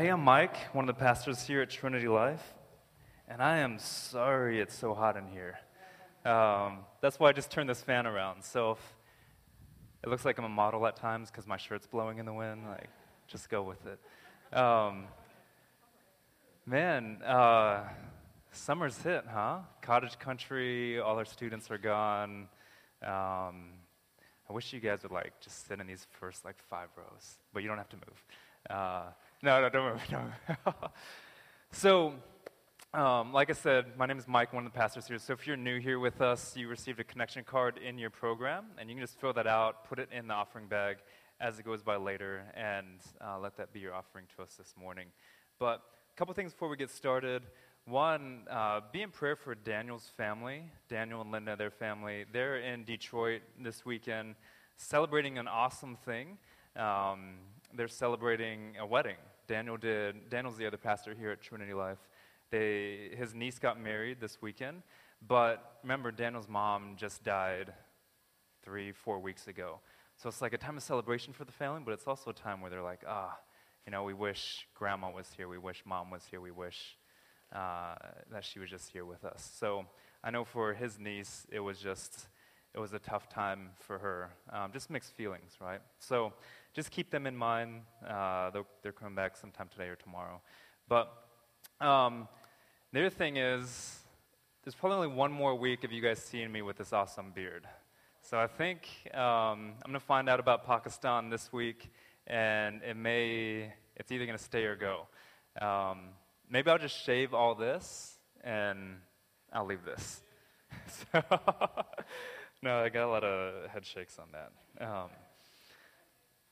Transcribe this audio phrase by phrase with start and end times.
[0.00, 2.54] Hey, I'm Mike, one of the pastors here at Trinity Life,
[3.28, 5.58] and I am sorry it's so hot in here.
[6.24, 8.42] Um, that's why I just turned this fan around.
[8.42, 8.78] So if
[10.02, 12.66] it looks like I'm a model at times because my shirt's blowing in the wind,
[12.66, 12.88] like,
[13.28, 14.58] just go with it.
[14.58, 15.04] Um,
[16.64, 17.82] man, uh,
[18.52, 19.58] summer's hit, huh?
[19.82, 22.48] Cottage country, all our students are gone.
[23.02, 23.72] Um,
[24.48, 27.62] I wish you guys would like just sit in these first like five rows, but
[27.62, 28.24] you don't have to move.
[28.70, 29.02] Uh,
[29.42, 30.00] no, no, don't worry.
[31.72, 32.14] So,
[32.92, 35.18] um, like I said, my name is Mike, one of the pastors here.
[35.18, 38.64] So if you're new here with us, you received a connection card in your program,
[38.76, 40.96] and you can just fill that out, put it in the offering bag
[41.40, 44.74] as it goes by later, and uh, let that be your offering to us this
[44.76, 45.06] morning.
[45.60, 45.80] But
[46.12, 47.44] a couple things before we get started.
[47.86, 52.24] One, uh, be in prayer for Daniel's family, Daniel and Linda, their family.
[52.32, 54.34] They're in Detroit this weekend
[54.76, 56.38] celebrating an awesome thing.
[56.74, 57.34] Um,
[57.74, 59.16] they're celebrating a wedding.
[59.50, 60.30] Daniel did.
[60.30, 61.98] Daniel's the other pastor here at Trinity Life.
[62.50, 64.84] They, his niece got married this weekend,
[65.26, 67.72] but remember, Daniel's mom just died
[68.62, 69.80] three, four weeks ago.
[70.16, 72.60] So it's like a time of celebration for the family, but it's also a time
[72.60, 73.36] where they're like, ah,
[73.84, 76.96] you know, we wish grandma was here, we wish mom was here, we wish
[77.52, 77.96] uh,
[78.30, 79.50] that she was just here with us.
[79.58, 79.84] So
[80.22, 82.28] I know for his niece, it was just,
[82.74, 84.30] it was a tough time for her.
[84.52, 85.80] Um, just mixed feelings, right?
[85.98, 86.32] So
[86.72, 87.82] just keep them in mind.
[88.06, 88.50] Uh,
[88.82, 90.40] they're coming back sometime today or tomorrow.
[90.88, 91.12] But
[91.80, 92.28] um,
[92.92, 93.98] the other thing is,
[94.62, 97.66] there's probably only one more week of you guys seeing me with this awesome beard.
[98.22, 101.90] So I think um, I'm going to find out about Pakistan this week,
[102.26, 105.06] and it may, it's either going to stay or go.
[105.60, 106.10] Um,
[106.48, 108.96] maybe I'll just shave all this, and
[109.52, 110.22] I'll leave this.
[111.12, 111.22] so,
[112.62, 114.86] no, I got a lot of head shakes on that.
[114.86, 115.08] Um,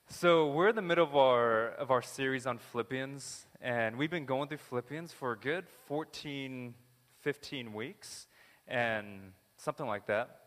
[0.09, 4.25] so we're in the middle of our of our series on Philippians, and we've been
[4.25, 6.73] going through Philippians for a good 14,
[7.20, 8.27] 15 weeks,
[8.67, 10.41] and something like that.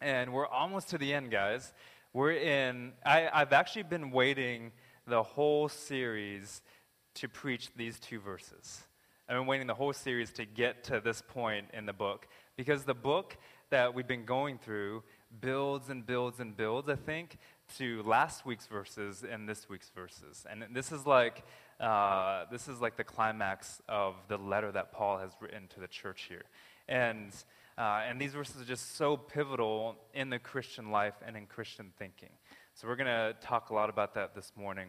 [0.00, 1.74] And we're almost to the end, guys.
[2.14, 2.92] We're in.
[3.04, 4.72] I, I've actually been waiting
[5.06, 6.62] the whole series
[7.16, 8.84] to preach these two verses.
[9.28, 12.26] I've been waiting the whole series to get to this point in the book
[12.56, 13.36] because the book
[13.70, 15.02] that we've been going through
[15.40, 17.38] builds and builds and builds, I think,
[17.76, 20.46] to last week's verses and this week's verses.
[20.48, 21.42] And this is like,
[21.80, 25.88] uh, this is like the climax of the letter that Paul has written to the
[25.88, 26.44] church here.
[26.88, 27.32] And,
[27.78, 31.92] uh, and these verses are just so pivotal in the Christian life and in Christian
[31.98, 32.30] thinking.
[32.74, 34.88] So we're going to talk a lot about that this morning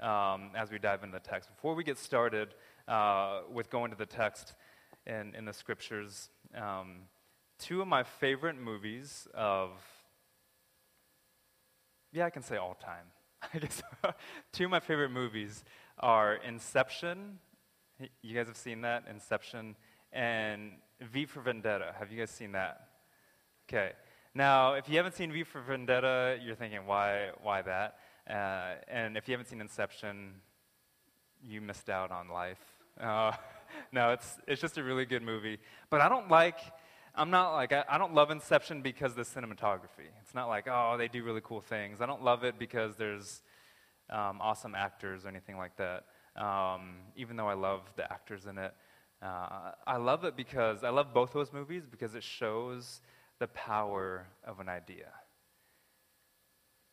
[0.00, 1.50] um, as we dive into the text.
[1.54, 2.54] Before we get started
[2.88, 4.54] uh, with going to the text
[5.06, 6.96] in, in the scriptures, um,
[7.62, 9.70] two of my favorite movies of
[12.12, 13.06] yeah, I can say all time.
[13.54, 13.82] I guess
[14.52, 15.64] two of my favorite movies
[15.98, 17.38] are Inception.
[18.20, 19.76] You guys have seen that, Inception,
[20.12, 21.94] and V for Vendetta.
[21.98, 22.88] Have you guys seen that?
[23.68, 23.92] Okay.
[24.34, 27.98] Now, if you haven't seen V for Vendetta, you're thinking, why, why that?
[28.28, 30.34] Uh, and if you haven't seen Inception,
[31.42, 32.60] you missed out on life.
[33.00, 33.32] Uh,
[33.92, 35.58] no, it's, it's just a really good movie.
[35.90, 36.58] But I don't like
[37.14, 40.08] I'm not like, I, I, don't love Inception because of the cinematography.
[40.22, 42.00] It's not like, oh, they do really cool things.
[42.00, 43.42] I don't love it because there's
[44.08, 46.04] um, awesome actors or anything like that,
[46.42, 48.74] um, even though I love the actors in it.
[49.22, 53.02] Uh, I love it because I love both those movies because it shows
[53.38, 55.12] the power of an idea.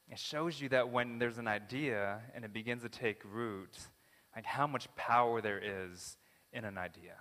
[0.09, 3.77] It shows you that when there's an idea and it begins to take root,
[4.35, 6.17] like how much power there is
[6.51, 7.15] in an idea.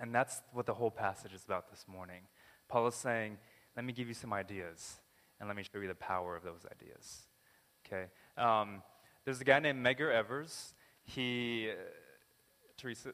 [0.00, 2.22] And that's what the whole passage is about this morning.
[2.68, 3.38] Paul is saying,
[3.76, 4.96] let me give you some ideas,
[5.38, 7.26] and let me show you the power of those ideas.
[7.86, 8.06] Okay?
[8.36, 8.82] Um,
[9.24, 10.74] there's a guy named Medgar Evers.
[11.04, 11.74] He, uh,
[12.76, 13.12] Teresa,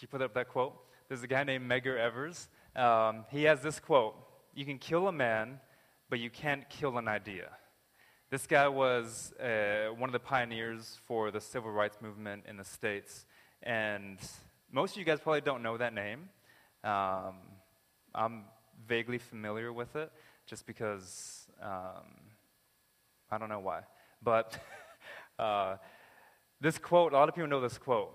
[0.00, 0.74] you put up that quote?
[1.08, 2.48] There's a guy named Medgar Evers.
[2.76, 4.14] Um, he has this quote
[4.54, 5.60] You can kill a man,
[6.08, 7.50] but you can't kill an idea.
[8.30, 12.64] This guy was uh, one of the pioneers for the civil rights movement in the
[12.64, 13.24] States.
[13.62, 14.18] And
[14.70, 16.28] most of you guys probably don't know that name.
[16.84, 17.36] Um,
[18.14, 18.44] I'm
[18.86, 20.12] vaguely familiar with it
[20.46, 22.04] just because um,
[23.30, 23.82] I don't know why.
[24.22, 24.58] But
[25.38, 25.76] uh,
[26.60, 28.12] this quote, a lot of people know this quote,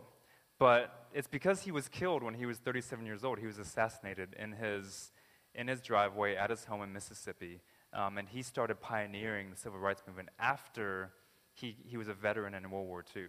[0.59, 3.39] but it's because he was killed when he was 37 years old.
[3.39, 5.11] He was assassinated in his,
[5.55, 7.61] in his driveway at his home in Mississippi.
[7.93, 11.11] Um, and he started pioneering the civil rights movement after
[11.53, 13.25] he, he was a veteran in World War II.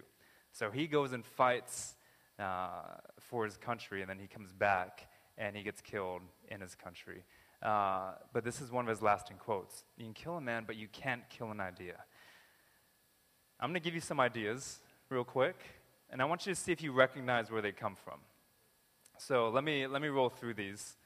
[0.51, 1.94] So he goes and fights
[2.39, 6.75] uh, for his country, and then he comes back and he gets killed in his
[6.75, 7.23] country.
[7.61, 10.75] Uh, but this is one of his lasting quotes You can kill a man, but
[10.75, 11.95] you can't kill an idea.
[13.59, 14.79] I'm going to give you some ideas
[15.09, 15.55] real quick,
[16.09, 18.19] and I want you to see if you recognize where they come from.
[19.17, 20.97] So let me, let me roll through these.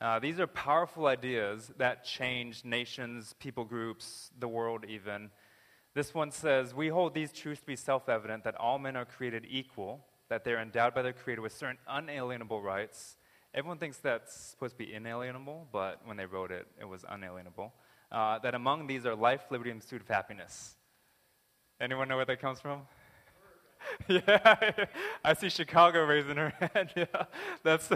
[0.00, 5.30] Uh, these are powerful ideas that change nations, people groups, the world even.
[5.94, 9.04] This one says, We hold these truths to be self evident that all men are
[9.04, 13.16] created equal, that they're endowed by their Creator with certain unalienable rights.
[13.54, 17.72] Everyone thinks that's supposed to be inalienable, but when they wrote it, it was unalienable.
[18.10, 20.76] Uh, that among these are life, liberty, and pursuit of happiness.
[21.80, 22.82] Anyone know where that comes from?
[24.08, 24.84] yeah,
[25.24, 26.90] I see Chicago raising her hand.
[26.96, 27.24] Yeah,
[27.62, 27.90] that's,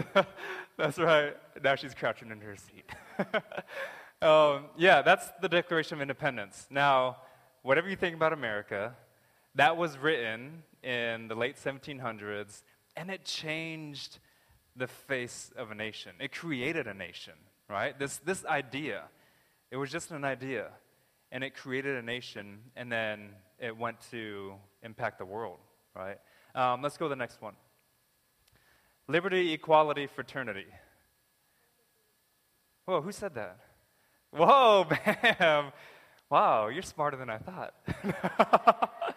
[0.77, 1.35] that's right.
[1.63, 2.85] Now she's crouching in her seat.
[4.21, 6.67] um, yeah, that's the Declaration of Independence.
[6.69, 7.17] Now,
[7.63, 8.95] whatever you think about America,
[9.55, 12.63] that was written in the late 1700s,
[12.95, 14.19] and it changed
[14.75, 16.11] the face of a nation.
[16.19, 17.33] It created a nation,
[17.69, 17.97] right?
[17.97, 19.03] This, this idea,
[19.71, 20.67] it was just an idea,
[21.31, 23.29] and it created a nation, and then
[23.59, 24.53] it went to
[24.83, 25.59] impact the world
[25.95, 26.17] right?
[26.55, 27.53] Um, let's go to the next one.
[29.07, 30.67] Liberty, equality, fraternity.
[32.85, 33.57] Whoa, who said that?
[34.31, 34.85] Whoa,
[35.39, 35.71] bam.
[36.29, 37.73] Wow, you're smarter than I thought.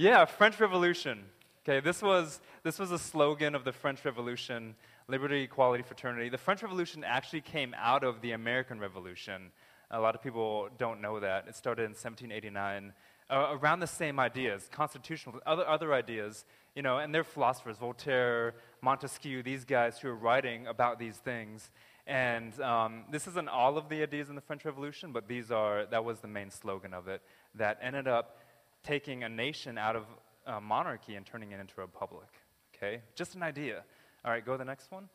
[0.00, 1.26] yeah, French Revolution.
[1.62, 4.74] Okay, this was, this was a slogan of the French Revolution
[5.08, 6.30] liberty, equality, fraternity.
[6.30, 9.50] The French Revolution actually came out of the American Revolution.
[9.90, 11.48] A lot of people don't know that.
[11.48, 12.94] It started in 1789
[13.28, 18.54] uh, around the same ideas, constitutional, other, other ideas, you know, and they're philosophers, Voltaire,
[18.80, 21.70] Montesquieu, these guys who are writing about these things.
[22.06, 25.84] And um, this isn't all of the ideas in the French Revolution, but these are,
[25.86, 27.20] that was the main slogan of it,
[27.54, 28.38] that ended up
[28.82, 30.04] taking a nation out of
[30.46, 32.28] uh, monarchy and turning it into a republic.
[32.74, 33.02] Okay?
[33.14, 33.82] Just an idea.
[34.24, 35.08] All right, go to the next one.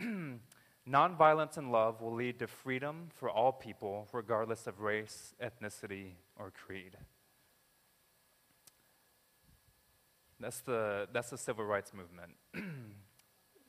[0.88, 6.50] Nonviolence and love will lead to freedom for all people, regardless of race, ethnicity, or
[6.50, 6.96] creed.
[10.40, 12.32] That's the, that's the civil rights movement,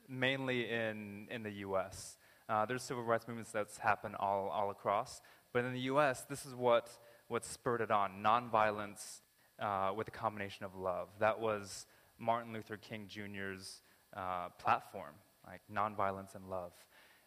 [0.08, 2.16] mainly in, in the US.
[2.48, 5.20] Uh, there's civil rights movements that's happened all, all across,
[5.52, 6.88] but in the US, this is what,
[7.28, 9.20] what spurred it on nonviolence
[9.58, 11.08] uh, with a combination of love.
[11.18, 11.86] That was
[12.18, 13.82] Martin Luther King Jr.'s
[14.16, 15.14] uh, platform,
[15.46, 16.72] like nonviolence and love,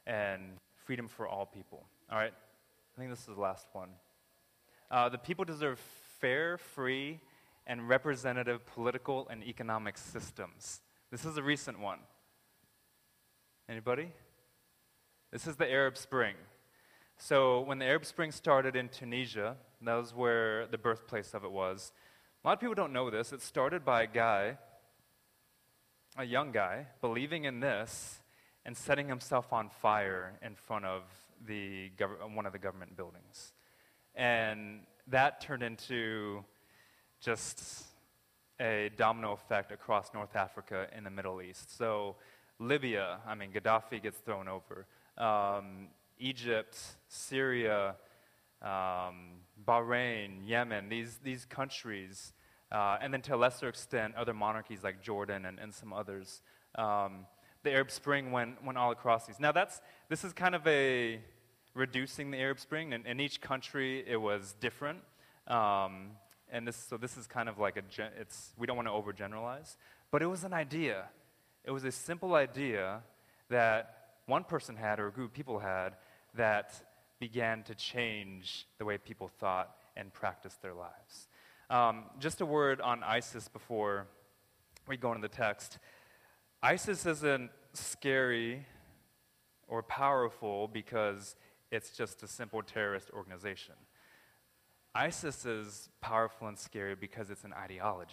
[0.07, 0.42] and
[0.86, 1.86] freedom for all people.
[2.12, 3.89] All right, I think this is the last one.
[4.92, 5.80] Uh, the people deserve
[6.19, 7.19] fair, free,
[7.68, 10.81] and representative political and economic systems.
[11.12, 12.00] This is a recent one.
[13.68, 14.12] Anybody?
[15.31, 16.36] This is the Arab Spring.
[17.18, 21.51] So, when the Arab Spring started in Tunisia, that was where the birthplace of it
[21.51, 21.92] was.
[22.45, 23.33] A lot of people don't know this.
[23.33, 24.59] It started by a guy,
[26.15, 28.19] a young guy, believing in this
[28.63, 31.01] and setting himself on fire in front of
[31.47, 33.51] the gov- one of the government buildings.
[34.13, 36.45] And that turned into
[37.19, 37.63] just
[38.59, 41.75] a domino effect across North Africa and the Middle East.
[41.75, 42.15] So,
[42.59, 44.86] Libya, I mean, Gaddafi gets thrown over.
[45.18, 45.88] Um,
[46.19, 46.77] Egypt,
[47.07, 47.95] Syria,
[48.62, 49.31] um,
[49.63, 52.34] Bahrain, Yemen, these, these countries,
[52.72, 56.42] uh, and then to a lesser extent, other monarchies like Jordan and, and some others.
[56.75, 57.25] Um,
[57.63, 59.40] the Arab Spring went, went all across these.
[59.40, 61.19] Now, that's, this is kind of a
[61.74, 62.94] reducing the Arab Spring.
[62.94, 65.00] In, in each country, it was different.
[65.48, 66.12] Um,
[66.52, 67.84] and this, so this is kind of like a,
[68.19, 69.78] it's, we don't want to overgeneralize,
[70.12, 71.06] but it was an idea.
[71.63, 73.02] It was a simple idea
[73.50, 75.95] that one person had or a group of people had
[76.35, 76.74] that
[77.19, 81.28] began to change the way people thought and practiced their lives.
[81.69, 84.07] Um, just a word on ISIS before
[84.88, 85.80] we go into the text.
[86.62, 88.66] ISIS isn't scary
[89.68, 91.36] or powerful because
[91.72, 93.76] it's just a simple terrorist organization.
[94.94, 98.12] ISIS is powerful and scary because it's an ideology.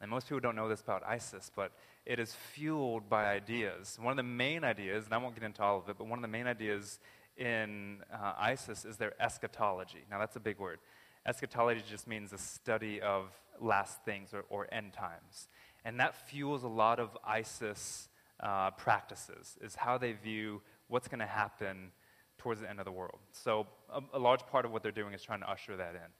[0.00, 1.72] And most people don't know this about ISIS, but
[2.06, 3.98] it is fueled by ideas.
[4.00, 6.18] One of the main ideas, and I won't get into all of it, but one
[6.18, 6.98] of the main ideas
[7.36, 10.04] in uh, ISIS is their eschatology.
[10.10, 10.78] Now, that's a big word.
[11.26, 15.48] Eschatology just means the study of last things or, or end times.
[15.84, 18.08] And that fuels a lot of ISIS
[18.40, 21.92] uh, practices, is how they view what's going to happen
[22.38, 23.18] towards the end of the world.
[23.32, 26.10] So, a, a, large part of what they're doing is trying to usher that in.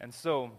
[0.00, 0.50] And so,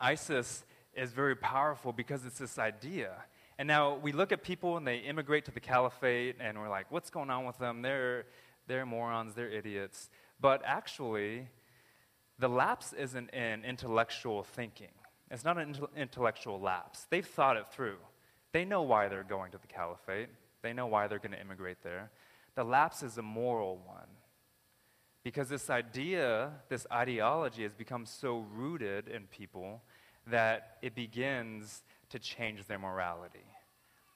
[0.00, 0.64] ISIS
[0.94, 3.12] is very powerful because it's this idea.
[3.58, 6.90] And now we look at people and they immigrate to the caliphate, and we're like,
[6.90, 7.80] what's going on with them?
[7.80, 8.26] They're,
[8.66, 10.10] they're morons, they're idiots.
[10.40, 11.48] But actually,
[12.38, 14.92] the lapse isn't in intellectual thinking.
[15.30, 17.06] It's not an intellectual lapse.
[17.10, 17.96] They've thought it through.
[18.52, 20.28] They know why they're going to the caliphate,
[20.62, 22.10] they know why they're going to immigrate there.
[22.54, 24.08] The lapse is a moral one.
[25.22, 29.82] Because this idea, this ideology has become so rooted in people
[30.28, 33.44] that it begins to change their morality.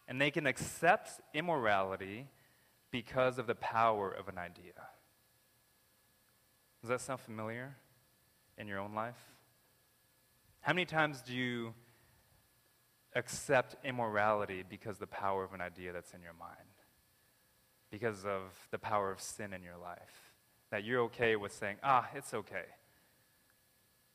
[0.09, 2.29] And they can accept immorality
[2.91, 4.73] because of the power of an idea.
[6.81, 7.77] Does that sound familiar
[8.57, 9.19] in your own life?
[10.61, 11.75] How many times do you
[13.15, 16.57] accept immorality because the power of an idea that's in your mind?
[17.91, 20.33] Because of the power of sin in your life?
[20.71, 22.65] That you're okay with saying, ah, it's okay.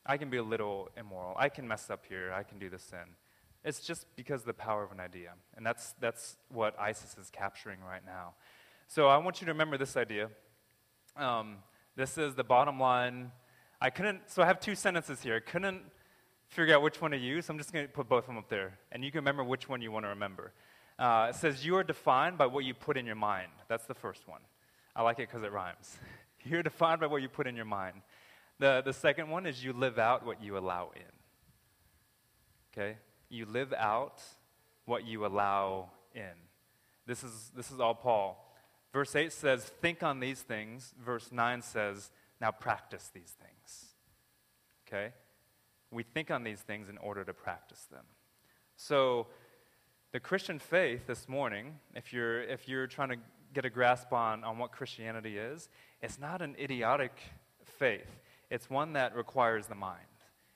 [0.04, 1.34] I can be a little immoral.
[1.36, 2.32] I can mess up here.
[2.32, 3.16] I can do the sin.
[3.64, 5.32] It's just because of the power of an idea.
[5.56, 8.34] And that's, that's what ISIS is capturing right now.
[8.88, 10.30] So I want you to remember this idea.
[11.16, 11.56] Um,
[11.96, 13.32] this is the bottom line.
[13.80, 15.36] I couldn't, so I have two sentences here.
[15.36, 15.82] I couldn't
[16.48, 18.38] figure out which one to use, so I'm just going to put both of them
[18.38, 18.78] up there.
[18.92, 20.52] And you can remember which one you want to remember.
[20.98, 23.48] Uh, it says, You are defined by what you put in your mind.
[23.68, 24.40] That's the first one.
[24.94, 25.98] I like it because it rhymes.
[26.44, 28.02] You're defined by what you put in your mind.
[28.60, 31.02] The, the second one is you live out what you allow in.
[32.72, 32.96] Okay?
[33.28, 34.22] You live out
[34.84, 36.22] what you allow in.
[37.06, 38.45] This is, this is all Paul.
[38.96, 40.94] Verse 8 says, Think on these things.
[41.04, 42.10] Verse 9 says,
[42.40, 43.92] Now practice these things.
[44.88, 45.12] Okay?
[45.90, 48.06] We think on these things in order to practice them.
[48.78, 49.26] So,
[50.12, 53.16] the Christian faith this morning, if you're, if you're trying to
[53.52, 55.68] get a grasp on, on what Christianity is,
[56.00, 57.12] it's not an idiotic
[57.66, 58.22] faith.
[58.50, 60.00] It's one that requires the mind.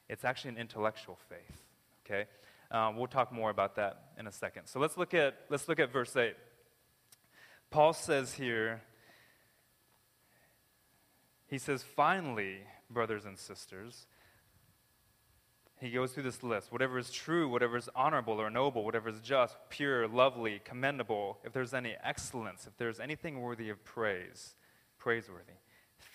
[0.09, 1.61] It's actually an intellectual faith.
[2.07, 2.25] Okay?
[2.71, 4.65] Um, we'll talk more about that in a second.
[4.65, 6.35] So let's look at, let's look at verse 8.
[7.71, 8.83] Paul says here,
[11.47, 12.59] he says, finally,
[12.91, 14.07] brothers and sisters,
[15.81, 16.71] he goes through this list.
[16.73, 21.53] Whatever is true, whatever is honorable or noble, whatever is just, pure, lovely, commendable, if
[21.53, 24.55] there's any excellence, if there's anything worthy of praise,
[24.99, 25.55] praiseworthy,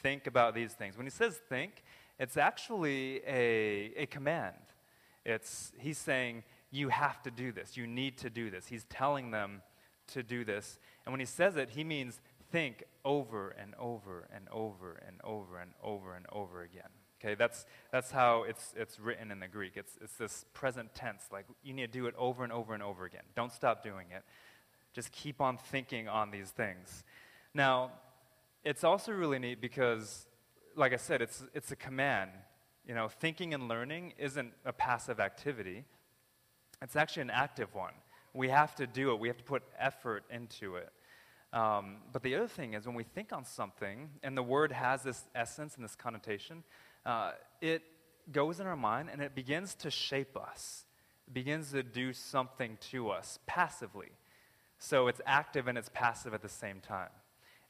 [0.04, 0.98] think about these things.
[0.98, 1.84] When he says think,
[2.20, 4.56] it's actually a, a command.
[5.26, 7.76] It's, he's saying, you have to do this.
[7.76, 8.68] You need to do this.
[8.68, 9.62] He's telling them
[10.08, 10.80] to do this.
[11.06, 12.20] And when he says it, he means
[12.52, 16.90] think over and over and over and over and over and over again.
[17.22, 19.74] Okay, that's, that's how it's, it's written in the Greek.
[19.76, 21.24] It's, it's this present tense.
[21.32, 23.24] Like, you need to do it over and over and over again.
[23.36, 24.24] Don't stop doing it.
[24.94, 27.04] Just keep on thinking on these things.
[27.54, 27.92] Now,
[28.64, 30.28] it's also really neat because,
[30.76, 32.32] like I said, it's, it's a command.
[32.88, 35.86] You know, thinking and learning isn't a passive activity,
[36.82, 37.94] it's actually an active one.
[38.36, 40.92] We have to do it, we have to put effort into it.
[41.54, 45.04] Um, but the other thing is, when we think on something, and the word has
[45.04, 46.64] this essence and this connotation,
[47.06, 47.82] uh, it
[48.32, 50.84] goes in our mind and it begins to shape us.
[51.28, 54.10] It begins to do something to us passively.
[54.80, 57.10] So it's active and it's passive at the same time.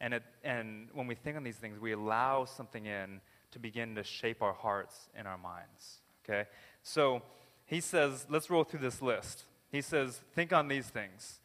[0.01, 3.95] And, it, and when we think on these things, we allow something in to begin
[3.95, 5.99] to shape our hearts and our minds.
[6.23, 6.49] Okay?
[6.83, 7.21] So
[7.65, 9.43] he says, let's roll through this list.
[9.75, 11.41] He says, think on these things.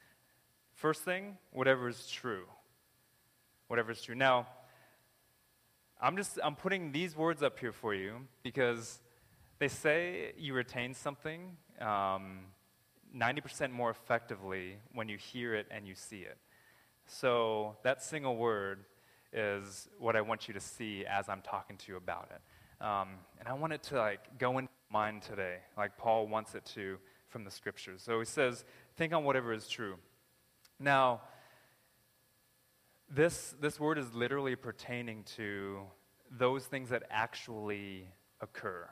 [0.72, 2.44] First thing, whatever is true.
[3.66, 4.14] Whatever is true.
[4.14, 4.46] Now,
[6.00, 9.00] I'm just I'm putting these words up here for you because
[9.58, 12.42] they say you retain something um,
[13.14, 16.38] 90% more effectively when you hear it and you see it.
[17.06, 18.84] So that single word
[19.32, 22.84] is what I want you to see as I'm talking to you about it.
[22.84, 23.08] Um,
[23.40, 26.98] and I want it to like go into mind today, like Paul wants it to
[27.30, 28.02] from the scriptures.
[28.02, 28.64] So he says,
[28.96, 29.96] think on whatever is true.
[30.78, 31.22] Now,
[33.08, 35.80] this, this word is literally pertaining to
[36.30, 38.06] those things that actually
[38.40, 38.88] occur,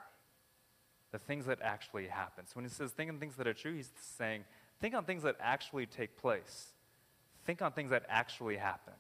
[1.13, 2.47] the things that actually happen.
[2.47, 4.45] So when he says think on things that are true, he's saying
[4.81, 6.73] think on things that actually take place,
[7.45, 8.95] think on things that actually happen.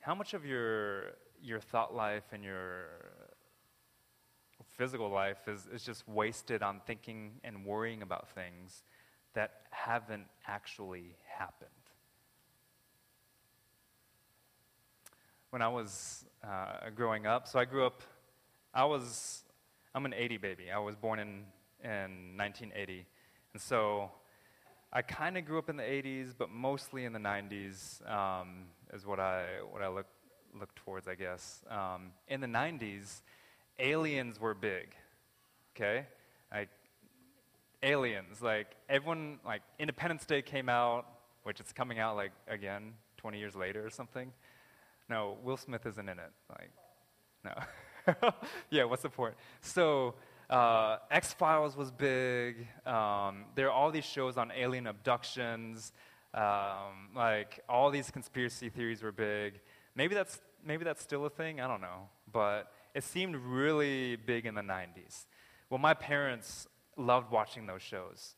[0.00, 2.86] How much of your, your thought life and your
[4.76, 8.82] physical life is, is just wasted on thinking and worrying about things
[9.34, 11.70] that haven't actually happened?
[15.56, 17.48] when I was uh, growing up.
[17.48, 18.02] So I grew up,
[18.74, 19.42] I was,
[19.94, 20.70] I'm an 80 baby.
[20.70, 21.44] I was born in,
[21.82, 23.06] in 1980.
[23.54, 24.10] And so
[24.92, 29.06] I kind of grew up in the 80s, but mostly in the 90s um, is
[29.06, 30.04] what I, what I look,
[30.58, 31.62] look towards, I guess.
[31.70, 33.22] Um, in the 90s,
[33.78, 34.94] aliens were big,
[35.74, 36.06] okay?
[36.52, 36.68] Like,
[37.82, 41.06] aliens, like, everyone, like, Independence Day came out,
[41.42, 44.32] which it's coming out, like, again, 20 years later or something.
[45.08, 46.32] No, Will Smith isn't in it.
[46.50, 46.70] Like,
[47.44, 48.32] no.
[48.70, 49.34] yeah, what's the point?
[49.60, 50.14] So,
[50.48, 52.68] uh, X Files was big.
[52.86, 55.92] Um, there are all these shows on alien abductions.
[56.34, 59.60] Um, like all these conspiracy theories were big.
[59.94, 61.60] Maybe that's maybe that's still a thing.
[61.60, 65.26] I don't know, but it seemed really big in the '90s.
[65.68, 68.34] Well, my parents loved watching those shows.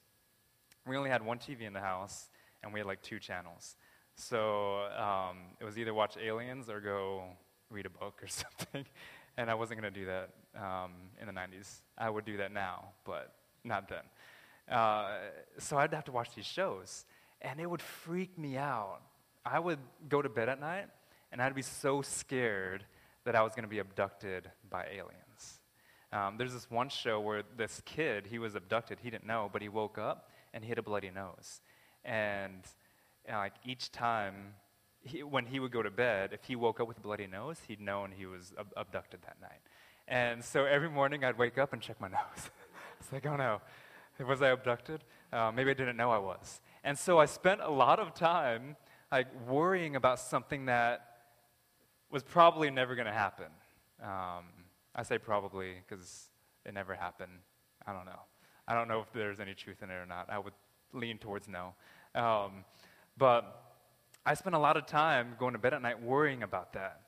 [0.84, 2.28] We only had one TV in the house,
[2.64, 3.76] and we had like two channels.
[4.16, 7.22] So um, it was either watch Aliens or go
[7.70, 8.84] read a book or something.
[9.36, 11.82] and I wasn't going to do that um, in the 90s.
[11.96, 14.76] I would do that now, but not then.
[14.76, 15.18] Uh,
[15.58, 17.04] so I'd have to watch these shows,
[17.42, 19.02] and it would freak me out.
[19.46, 20.88] I would go to bed at night,
[21.30, 22.84] and I'd be so scared
[23.28, 25.60] that I was going to be abducted by aliens.
[26.14, 29.60] Um, there's this one show where this kid, he was abducted, he didn't know, but
[29.60, 31.60] he woke up and he had a bloody nose.
[32.06, 32.62] And,
[33.30, 34.54] like each time,
[35.02, 37.58] he, when he would go to bed, if he woke up with a bloody nose,
[37.68, 39.60] he'd known he was ab- abducted that night.
[40.08, 42.50] And so every morning I'd wake up and check my nose.
[42.98, 43.60] it's like, oh no,
[44.26, 45.04] was I abducted?
[45.30, 46.62] Uh, maybe I didn't know I was.
[46.82, 48.76] And so I spent a lot of time
[49.12, 51.07] like worrying about something that
[52.10, 53.46] was probably never going to happen.
[54.02, 54.44] Um,
[54.94, 56.28] I say probably because
[56.64, 57.32] it never happened.
[57.86, 58.20] I don't know.
[58.66, 60.28] I don't know if there's any truth in it or not.
[60.30, 60.52] I would
[60.92, 61.74] lean towards no.
[62.14, 62.64] Um,
[63.16, 63.74] but
[64.24, 67.02] I spent a lot of time going to bed at night worrying about that.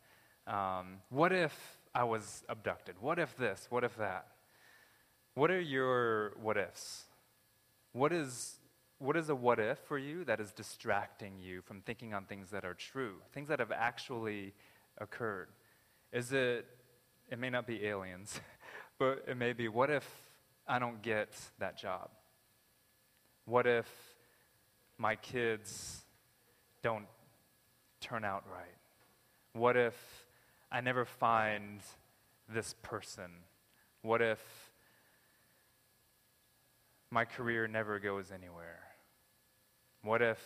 [0.47, 1.55] Um, what if
[1.95, 2.97] I was abducted?
[3.01, 3.67] What if this?
[3.71, 4.27] What if that?
[5.35, 7.05] What are your what ifs?
[7.93, 8.57] What is,
[8.99, 12.51] what is a what if for you that is distracting you from thinking on things
[12.51, 14.55] that are true, things that have actually
[15.01, 15.49] occurred?
[16.13, 16.67] Is it,
[17.31, 18.41] it may not be aliens,
[18.99, 20.09] but it may be what if
[20.67, 22.11] I don't get that job?
[23.45, 23.89] What if
[24.99, 26.03] my kids
[26.83, 27.07] don't
[28.01, 28.77] turn out right?
[29.53, 29.95] What if
[30.71, 31.81] I never find
[32.49, 33.31] this person?
[34.03, 34.39] What if
[37.11, 38.81] my career never goes anywhere?
[40.03, 40.39] What if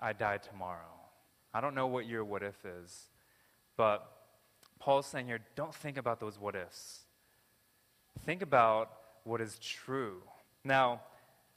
[0.00, 0.80] I die tomorrow?
[1.52, 3.08] I don't know what your what if is,
[3.76, 4.10] but
[4.78, 7.00] Paul's saying here don't think about those what ifs.
[8.24, 8.90] Think about
[9.24, 10.22] what is true.
[10.64, 11.00] Now,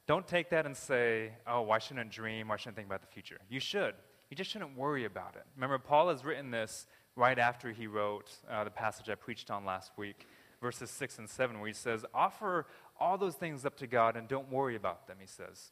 [0.06, 2.48] don't take that and say, oh, why shouldn't I dream?
[2.48, 3.38] Why shouldn't I think about the future?
[3.48, 3.94] You should.
[4.28, 5.44] You just shouldn't worry about it.
[5.56, 9.64] Remember, Paul has written this right after he wrote uh, the passage I preached on
[9.64, 10.26] last week,
[10.60, 12.66] verses 6 and 7, where he says, Offer
[12.98, 15.70] all those things up to God and don't worry about them, he says.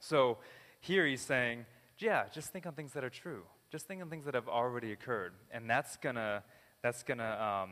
[0.00, 0.38] So
[0.80, 1.64] here he's saying,
[1.98, 3.44] yeah, just think on things that are true.
[3.72, 5.32] Just think on things that have already occurred.
[5.50, 6.44] And that's to
[6.82, 7.70] that's gonna, um,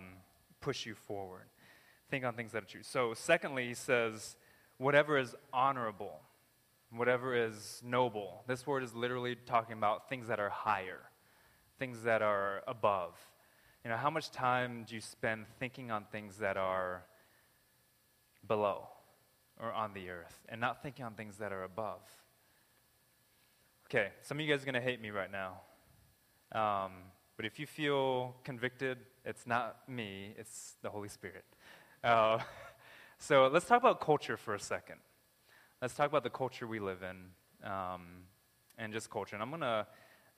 [0.61, 1.45] push you forward.
[2.11, 2.83] Think on things that are true.
[2.83, 4.37] So, secondly, he says,
[4.79, 6.21] whatever is honorable,
[6.91, 8.45] whatever is noble.
[8.47, 11.01] This word is literally talking about things that are higher,
[11.79, 13.15] things that are above.
[13.85, 17.05] You know, how much time do you spend thinking on things that are
[18.47, 18.89] below
[19.61, 22.01] or on the earth and not thinking on things that are above.
[23.87, 25.61] Okay, some of you guys are going to hate me right now.
[26.53, 26.93] Um,
[27.37, 31.45] but if you feel convicted, it's not me, it's the Holy Spirit.
[32.03, 32.39] Uh,
[33.19, 34.97] so let's talk about culture for a second.
[35.81, 38.25] Let's talk about the culture we live in um,
[38.77, 39.37] and just culture.
[39.37, 39.87] And I'm going to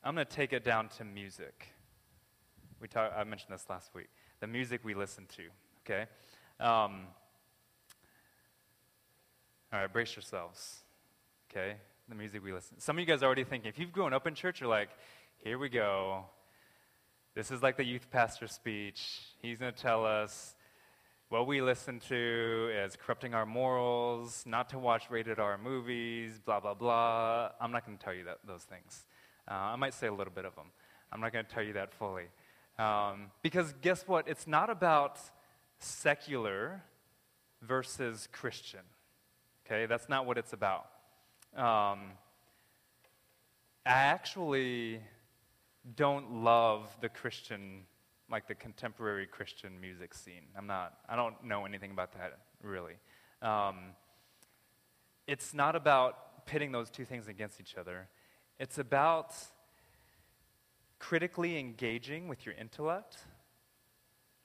[0.05, 1.69] I'm to take it down to music.
[2.81, 4.09] We talk, I mentioned this last week.
[4.41, 5.43] The music we listen to,
[5.85, 6.09] okay?
[6.59, 7.07] Um,
[9.73, 10.81] all right, brace yourselves.
[11.51, 11.77] Okay?
[12.09, 12.81] The music we listen.
[12.81, 14.91] Some of you guys are already thinking, if you've grown up in church, you're like,
[15.45, 16.25] here we go.
[17.35, 19.03] This is like the youth pastor speech.
[19.41, 20.55] He's going to tell us
[21.31, 26.61] what we listen to is corrupting our morals, not to watch rated R movies, blah,
[26.61, 27.51] blah, blah.
[27.61, 29.05] I'm not going to tell you that, those things.
[29.51, 30.67] Uh, I might say a little bit of them.
[31.11, 32.27] I'm not going to tell you that fully.
[32.79, 34.29] Um, because guess what?
[34.29, 35.19] It's not about
[35.81, 36.85] secular
[37.63, 38.83] versus Christian.
[39.67, 40.87] Okay, that's not what it's about.
[41.57, 42.13] Um,
[43.85, 45.01] I actually
[45.97, 47.83] don't love the Christian,
[48.31, 50.45] like the contemporary Christian music scene.
[50.57, 52.95] I'm not, I don't know anything about that really.
[53.41, 53.95] Um,
[55.27, 58.09] it's not about pitting those two things against each other,
[58.59, 59.35] it's about
[60.99, 63.19] critically engaging with your intellect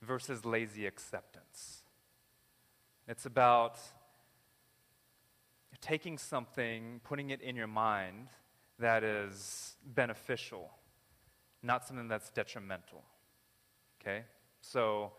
[0.02, 1.84] versus lazy acceptance.
[3.08, 3.78] It's about
[5.82, 8.28] taking something, putting it in your mind
[8.80, 10.72] that is beneficial,
[11.64, 13.04] not something that's detrimental.
[14.02, 14.24] Okay?
[14.62, 15.14] So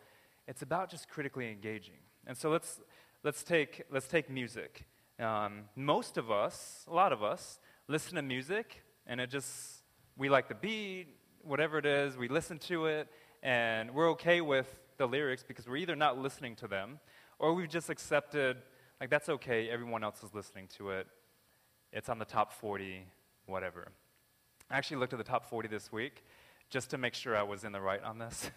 [0.47, 1.99] it's about just critically engaging.
[2.27, 2.81] And so let's,
[3.23, 4.85] let's, take, let's take music.
[5.19, 9.83] Um, most of us, a lot of us, listen to music and it just,
[10.17, 11.07] we like the beat,
[11.43, 13.09] whatever it is, we listen to it,
[13.43, 14.67] and we're okay with
[14.99, 16.99] the lyrics because we're either not listening to them
[17.39, 18.59] or we've just accepted
[19.01, 19.69] like, that's okay.
[19.71, 21.07] Everyone else is listening to it.
[21.93, 23.07] It's on the top 40,
[23.47, 23.93] whatever.
[24.71, 26.23] I actually looked at the top 40 this week
[26.69, 28.51] just to make sure I was in the right on this.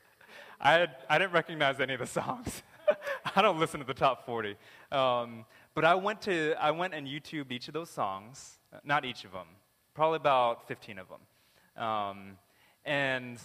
[0.60, 2.62] I, had, I didn't recognize any of the songs.
[3.36, 4.56] I don't listen to the top 40.
[4.90, 5.44] Um,
[5.74, 9.32] but I went, to, I went and YouTubed each of those songs, not each of
[9.32, 9.46] them,
[9.92, 11.82] probably about 15 of them.
[11.84, 12.38] Um,
[12.86, 13.38] and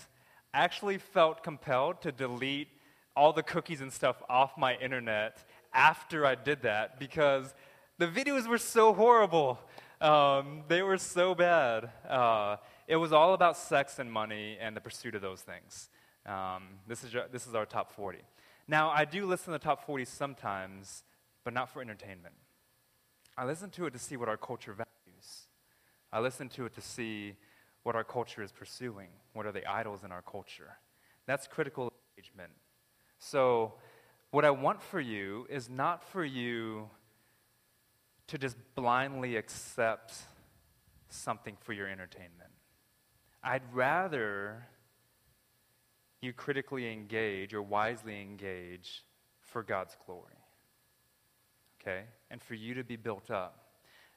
[0.54, 2.69] actually felt compelled to delete
[3.13, 7.54] all the cookies and stuff off my internet after I did that because
[7.97, 9.60] the videos were so horrible.
[10.05, 11.89] Um, they were so bad.
[12.07, 15.89] Uh, it was all about sex and money and the pursuit of those things.
[16.27, 18.19] Um, this, is, this is our top 40.
[18.67, 21.03] Now, I do listen to the top 40 sometimes,
[21.43, 22.35] but not for entertainment.
[23.35, 25.47] I listen to it to see what our culture values.
[26.13, 27.33] I listen to it to see
[27.81, 29.07] what our culture is pursuing.
[29.33, 30.77] What are the idols in our culture?
[31.25, 32.51] That's critical engagement.
[33.17, 33.73] So,
[34.29, 36.91] what I want for you is not for you
[38.27, 40.13] to just blindly accept
[41.09, 42.51] something for your entertainment.
[43.43, 44.65] I'd rather
[46.21, 49.03] you critically engage or wisely engage
[49.39, 50.33] for God's glory.
[51.79, 52.03] Okay?
[52.31, 53.59] And for you to be built up.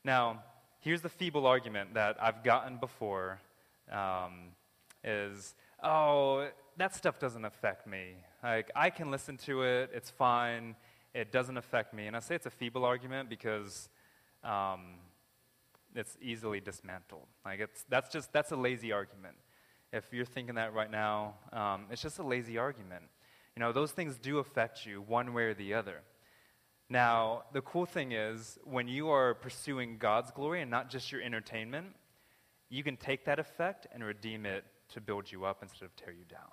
[0.04, 0.42] Now,
[0.80, 3.40] here's the feeble argument that I've gotten before
[3.92, 4.52] um,
[5.04, 8.14] is, oh, that stuff doesn't affect me.
[8.42, 10.76] Like, I can listen to it, it's fine,
[11.12, 12.06] it doesn't affect me.
[12.06, 13.90] And I say it's a feeble argument because
[14.44, 14.94] um,
[15.94, 17.26] it's easily dismantled.
[17.44, 19.36] Like, it's, that's just, that's a lazy argument.
[19.92, 23.04] If you're thinking that right now, um, it's just a lazy argument.
[23.56, 26.02] You know, those things do affect you one way or the other.
[26.90, 31.20] Now, the cool thing is, when you are pursuing God's glory and not just your
[31.20, 31.94] entertainment,
[32.70, 36.12] you can take that effect and redeem it to build you up instead of tear
[36.12, 36.50] you down.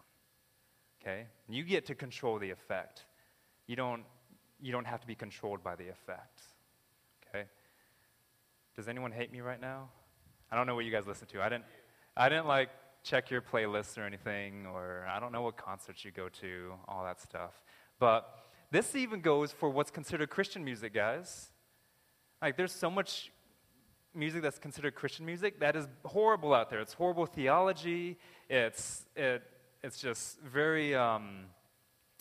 [1.02, 1.28] Okay?
[1.48, 3.06] You get to control the effect.
[3.67, 4.04] You don't,
[4.62, 6.41] you don't have to be controlled by the effect.
[8.76, 9.88] Does anyone hate me right now?
[10.52, 11.42] I don't know what you guys listen to.
[11.42, 11.64] I didn't,
[12.18, 12.70] I didn't like
[13.04, 17.06] check your playlists or anything, or I don't know what concerts you go to, all
[17.06, 17.52] that stuff.
[18.00, 18.28] But
[18.72, 21.52] this even goes for what's considered Christian music, guys.
[22.42, 23.32] Like, there's so much
[24.14, 26.82] music that's considered Christian music that is horrible out there.
[26.82, 28.18] It's horrible theology.
[28.50, 29.42] It's, it,
[29.84, 31.46] it's just very um,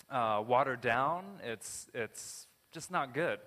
[0.09, 1.25] uh, watered down.
[1.43, 3.41] It's, it's just not good.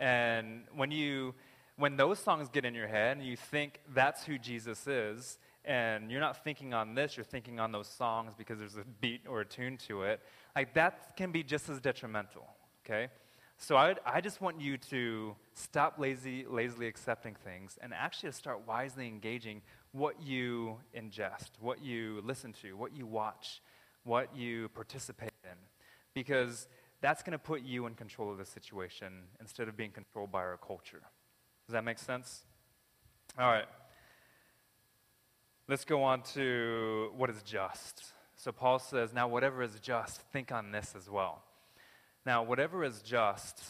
[0.00, 1.34] And when, you,
[1.80, 6.10] when those songs get in your head and you think that's who Jesus is, and
[6.10, 9.40] you're not thinking on this, you're thinking on those songs because there's a beat or
[9.40, 10.20] a tune to it,
[10.54, 12.46] like that can be just as detrimental,
[12.84, 13.08] okay?
[13.56, 18.66] So I, I just want you to stop lazy, lazily accepting things and actually start
[18.66, 19.62] wisely engaging
[19.92, 23.60] what you ingest, what you listen to, what you watch,
[24.04, 25.56] what you participate in.
[26.14, 26.68] Because
[27.00, 30.40] that's going to put you in control of the situation instead of being controlled by
[30.40, 31.02] our culture.
[31.70, 32.42] Does that make sense?
[33.38, 33.66] All right.
[35.68, 38.06] Let's go on to what is just.
[38.34, 41.44] So Paul says, Now, whatever is just, think on this as well.
[42.26, 43.62] Now, whatever is just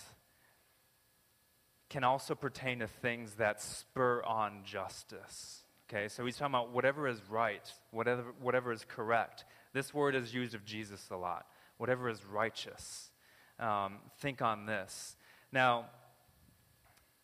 [1.90, 5.60] can also pertain to things that spur on justice.
[5.90, 9.44] Okay, so he's talking about whatever is right, whatever, whatever is correct.
[9.74, 11.44] This word is used of Jesus a lot.
[11.76, 13.10] Whatever is righteous.
[13.58, 15.16] Um, think on this.
[15.52, 15.90] Now,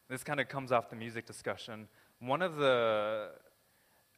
[0.09, 1.89] this kind of comes off the music discussion.
[2.21, 3.31] One of the,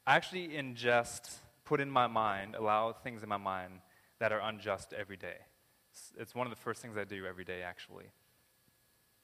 [0.06, 3.80] I actually ingest, put in my mind, allow things in my mind
[4.18, 5.36] that are unjust every day.
[6.18, 8.06] It's, one of the first things I do every day, actually.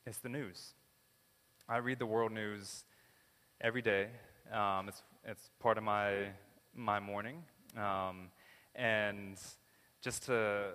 [0.06, 0.74] It's the news.
[1.68, 2.84] I read the world news
[3.60, 4.08] every day.
[4.52, 6.28] Um, it's, it's part of my,
[6.74, 7.42] my morning.
[7.76, 8.28] Um,
[8.74, 9.36] and
[10.00, 10.66] just to,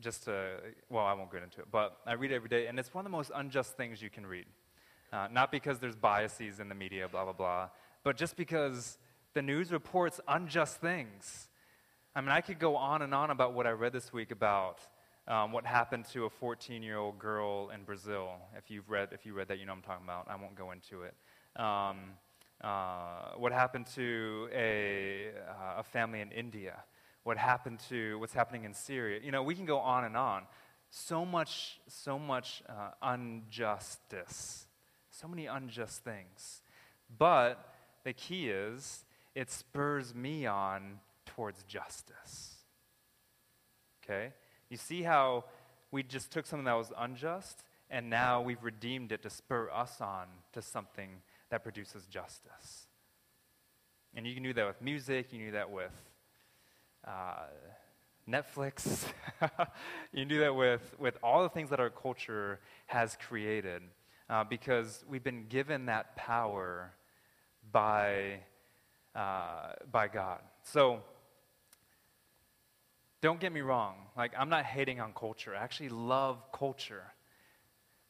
[0.00, 0.56] just to,
[0.90, 3.04] well, I won't get into it, but I read it every day, and it's one
[3.04, 4.46] of the most unjust things you can read.
[5.12, 7.68] Uh, not because there's biases in the media, blah, blah, blah,
[8.02, 8.98] but just because
[9.34, 11.48] the news reports unjust things.
[12.14, 14.78] I mean, I could go on and on about what I read this week about
[15.28, 18.30] um, what happened to a 14-year-old girl in Brazil.
[18.56, 20.26] If you've read, if you read that, you know I'm talking about.
[20.28, 21.14] I won't go into it.
[21.56, 21.98] Um,
[22.62, 26.82] uh, what happened to a, uh, a family in India?
[27.24, 29.20] What happened to what's happening in Syria?
[29.22, 30.42] You know, we can go on and on.
[30.90, 34.66] So much, so much uh, injustice.
[35.12, 36.62] So many unjust things.
[37.16, 37.72] But
[38.02, 42.56] the key is, it spurs me on towards justice.
[44.02, 44.32] Okay?
[44.70, 45.44] You see how
[45.90, 50.00] we just took something that was unjust and now we've redeemed it to spur us
[50.00, 51.10] on to something
[51.50, 52.86] that produces justice.
[54.16, 55.92] And you can do that with music, you can do that with
[57.06, 57.48] uh,
[58.26, 59.04] Netflix,
[60.12, 63.82] you can do that with, with all the things that our culture has created
[64.32, 66.90] uh, because we've been given that power
[67.70, 68.40] by,
[69.14, 70.40] uh, by God.
[70.62, 71.02] So,
[73.20, 73.94] Don't get me wrong.
[74.16, 75.54] Like, I'm not hating on culture.
[75.54, 77.04] I actually love culture.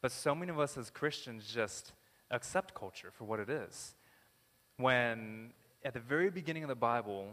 [0.00, 1.92] But so many of us as Christians just
[2.30, 3.94] accept culture for what it is.
[4.78, 5.50] When
[5.84, 7.26] at the very beginning of the Bible,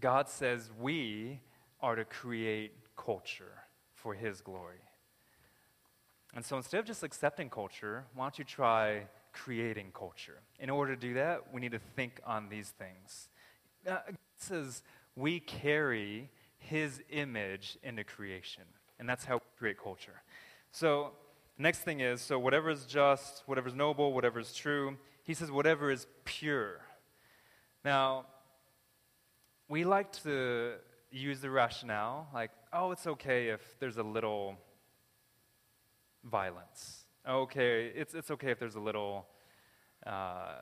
[0.00, 1.40] God says we
[1.82, 4.80] are to create culture for His glory.
[6.34, 10.40] And so instead of just accepting culture, why don't you try creating culture?
[10.58, 13.28] In order to do that, we need to think on these things.
[13.84, 14.82] It says
[15.16, 18.64] we carry his image into creation.
[18.98, 20.22] And that's how we create culture.
[20.72, 21.12] So,
[21.58, 25.50] next thing is so whatever is just, whatever is noble, whatever is true, he says
[25.50, 26.80] whatever is pure.
[27.84, 28.26] Now,
[29.68, 30.74] we like to
[31.10, 34.56] use the rationale like, oh, it's okay if there's a little
[36.24, 37.04] violence.
[37.28, 39.26] Okay, it's, it's okay if there's a little,
[40.06, 40.54] uh,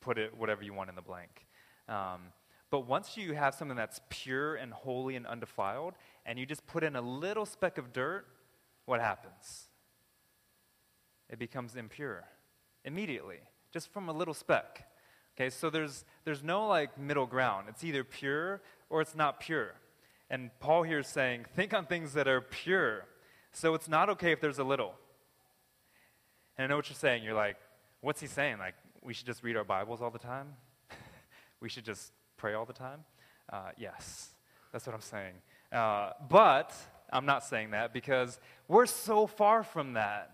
[0.00, 1.46] put it whatever you want in the blank.
[1.88, 2.32] Um,
[2.70, 6.82] but once you have something that's pure and holy and undefiled, and you just put
[6.82, 8.26] in a little speck of dirt,
[8.84, 9.68] what happens?
[11.28, 12.24] It becomes impure
[12.84, 13.38] immediately,
[13.72, 14.88] just from a little speck.
[15.36, 17.66] Okay, so there's, there's no like middle ground.
[17.68, 19.74] It's either pure or it's not pure.
[20.30, 23.04] And Paul here is saying, think on things that are pure.
[23.56, 24.92] So it's not okay if there's a little.
[26.58, 27.24] And I know what you're saying.
[27.24, 27.56] You're like,
[28.02, 28.58] what's he saying?
[28.58, 30.48] Like, we should just read our Bibles all the time?
[31.60, 33.02] we should just pray all the time?
[33.50, 34.28] Uh, yes,
[34.72, 35.32] that's what I'm saying.
[35.72, 36.70] Uh, but
[37.10, 38.38] I'm not saying that because
[38.68, 40.32] we're so far from that.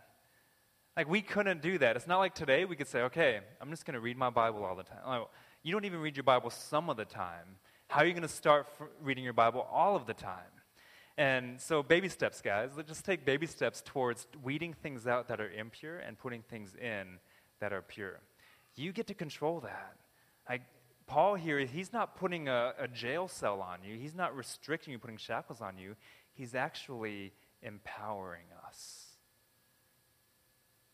[0.96, 1.94] Like, we couldn't do that.
[1.94, 4.64] It's not like today we could say, okay, I'm just going to read my Bible
[4.64, 4.98] all the time.
[5.06, 5.28] Like,
[5.62, 7.56] you don't even read your Bible some of the time.
[7.86, 8.66] How are you going to start
[9.00, 10.40] reading your Bible all of the time?
[11.18, 12.70] And so, baby steps, guys.
[12.76, 16.74] Let's just take baby steps towards weeding things out that are impure and putting things
[16.74, 17.18] in
[17.60, 18.20] that are pure.
[18.74, 19.96] You get to control that.
[20.48, 20.62] Like,
[21.06, 24.98] Paul here, he's not putting a, a jail cell on you, he's not restricting you,
[24.98, 25.96] putting shackles on you.
[26.34, 29.08] He's actually empowering us.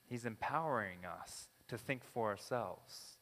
[0.09, 3.19] He's empowering us to think for ourselves.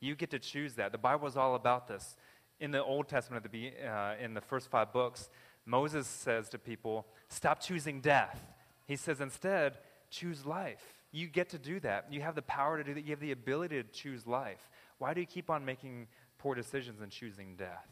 [0.00, 0.90] You get to choose that.
[0.90, 2.16] The Bible is all about this.
[2.60, 5.28] In the Old Testament, the, uh, in the first five books,
[5.66, 8.38] Moses says to people, Stop choosing death.
[8.86, 9.78] He says, Instead,
[10.10, 10.82] choose life.
[11.10, 12.06] You get to do that.
[12.10, 13.04] You have the power to do that.
[13.04, 14.68] You have the ability to choose life.
[14.98, 17.86] Why do you keep on making poor decisions and choosing death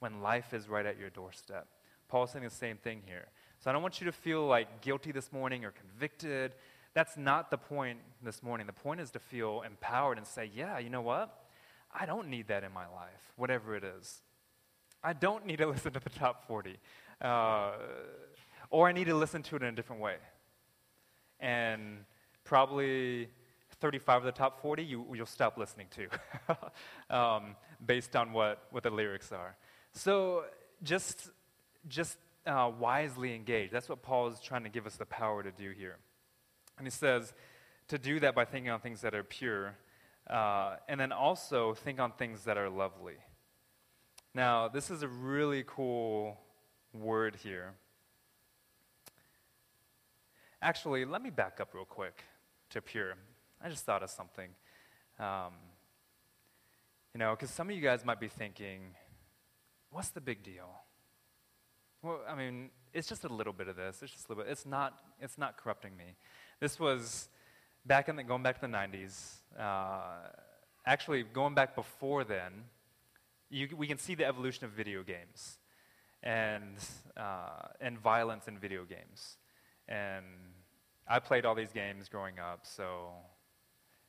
[0.00, 1.68] when life is right at your doorstep?
[2.08, 3.26] Paul's saying the same thing here.
[3.60, 6.52] So I don't want you to feel like guilty this morning or convicted.
[6.94, 8.66] That's not the point this morning.
[8.66, 11.46] The point is to feel empowered and say, yeah, you know what?
[11.94, 14.22] I don't need that in my life, whatever it is.
[15.02, 16.78] I don't need to listen to the top 40.
[17.20, 17.72] Uh,
[18.70, 20.16] or I need to listen to it in a different way.
[21.40, 22.04] And
[22.44, 23.28] probably
[23.80, 28.82] 35 of the top 40 you, you'll stop listening to um, based on what, what
[28.82, 29.56] the lyrics are.
[29.92, 30.44] So
[30.82, 31.30] just,
[31.88, 33.70] just uh, wisely engage.
[33.70, 35.96] That's what Paul is trying to give us the power to do here.
[36.78, 37.32] And he says
[37.88, 39.74] to do that by thinking on things that are pure,
[40.28, 43.14] uh, and then also think on things that are lovely.
[44.34, 46.36] Now, this is a really cool
[47.00, 47.74] word here.
[50.62, 52.22] Actually, let me back up real quick
[52.70, 53.14] to pure.
[53.62, 54.50] I just thought of something.
[55.18, 55.52] Um,
[57.14, 58.80] you know, because some of you guys might be thinking,
[59.90, 60.68] what's the big deal?
[62.02, 64.02] Well, I mean, it's just a little bit of this.
[64.02, 64.52] It's just a little bit.
[64.52, 64.98] It's not.
[65.20, 66.14] It's not corrupting me.
[66.60, 67.28] This was
[67.84, 69.36] back in the going back to the '90s.
[69.58, 70.28] Uh,
[70.86, 72.52] actually, going back before then,
[73.50, 75.58] you, we can see the evolution of video games
[76.22, 76.76] and
[77.16, 79.36] uh, and violence in video games.
[79.88, 80.24] And
[81.08, 83.10] I played all these games growing up, so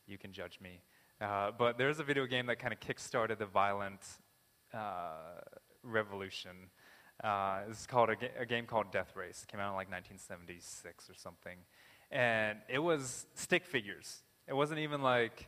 [0.08, 0.82] you can judge me.
[1.20, 4.02] Uh, but there's a video game that kind of kickstarted the violent
[4.74, 5.41] uh,
[5.84, 6.70] revolution.
[7.24, 9.43] Uh, it's called a, ga- a, game called Death Race.
[9.43, 11.58] It came out in like 1976 or something,
[12.12, 14.22] and it was stick figures.
[14.48, 15.48] It wasn't even like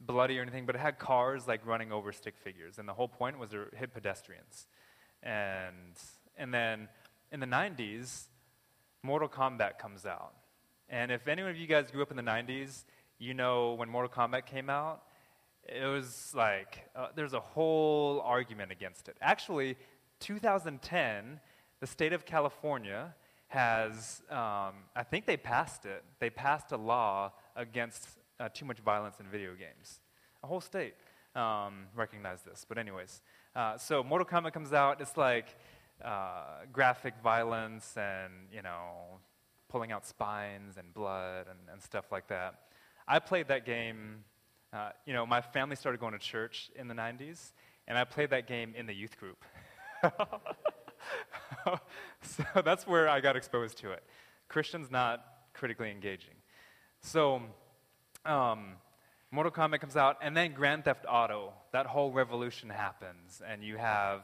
[0.00, 3.08] bloody or anything, but it had cars like running over stick figures, and the whole
[3.08, 4.68] point was to hit pedestrians.
[5.22, 5.94] And
[6.36, 6.88] and then
[7.32, 8.24] in the 90s,
[9.02, 10.34] Mortal Kombat comes out,
[10.88, 12.84] and if any of you guys grew up in the 90s,
[13.18, 15.02] you know, when Mortal Kombat came out,
[15.68, 19.16] it was like uh, there's a whole argument against it.
[19.20, 19.76] Actually,
[20.20, 21.40] 2010,
[21.80, 23.14] the state of California
[23.48, 26.04] has, um, I think they passed it.
[26.20, 30.00] They passed a law against uh, too much violence in video games.
[30.42, 30.94] A whole state
[31.36, 32.64] um, recognized this.
[32.68, 33.22] But, anyways,
[33.54, 35.00] uh, so Mortal Kombat comes out.
[35.00, 35.46] It's like
[36.04, 39.20] uh, graphic violence and, you know,
[39.68, 42.54] pulling out spines and blood and, and stuff like that.
[43.08, 44.24] I played that game,
[44.72, 47.52] uh, you know, my family started going to church in the 90s,
[47.86, 49.44] and I played that game in the youth group.
[52.22, 54.02] so that's where I got exposed to it.
[54.48, 56.34] Christians not critically engaging.
[57.00, 57.42] So,
[58.24, 58.74] um,
[59.36, 61.52] Mortal Kombat comes out, and then Grand Theft Auto.
[61.72, 64.22] That whole revolution happens, and you have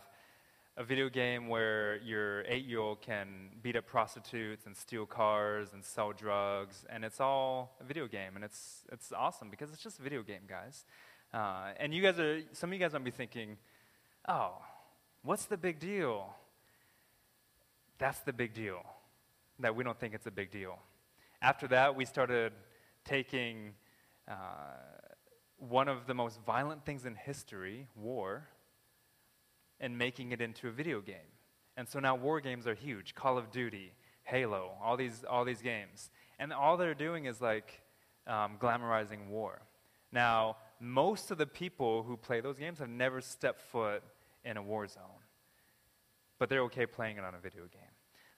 [0.78, 5.74] a video game where your eight year old can beat up prostitutes and steal cars
[5.74, 9.82] and sell drugs, and it's all a video game, and it's, it's awesome because it's
[9.82, 10.86] just a video game, guys.
[11.34, 13.58] Uh, and you guys are, some of you guys might be thinking,
[14.28, 14.54] oh,
[15.22, 16.34] what's the big deal?
[17.98, 18.82] That's the big deal,
[19.58, 20.78] that we don't think it's a big deal.
[21.42, 22.54] After that, we started
[23.04, 23.74] taking
[24.26, 24.32] uh,
[25.68, 28.48] one of the most violent things in history, war,
[29.78, 31.16] and making it into a video game.
[31.76, 33.92] And so now war games are huge Call of Duty,
[34.24, 36.10] Halo, all these, all these games.
[36.38, 37.80] And all they're doing is like
[38.26, 39.62] um, glamorizing war.
[40.10, 44.02] Now, most of the people who play those games have never stepped foot
[44.44, 45.22] in a war zone,
[46.38, 47.82] but they're okay playing it on a video game.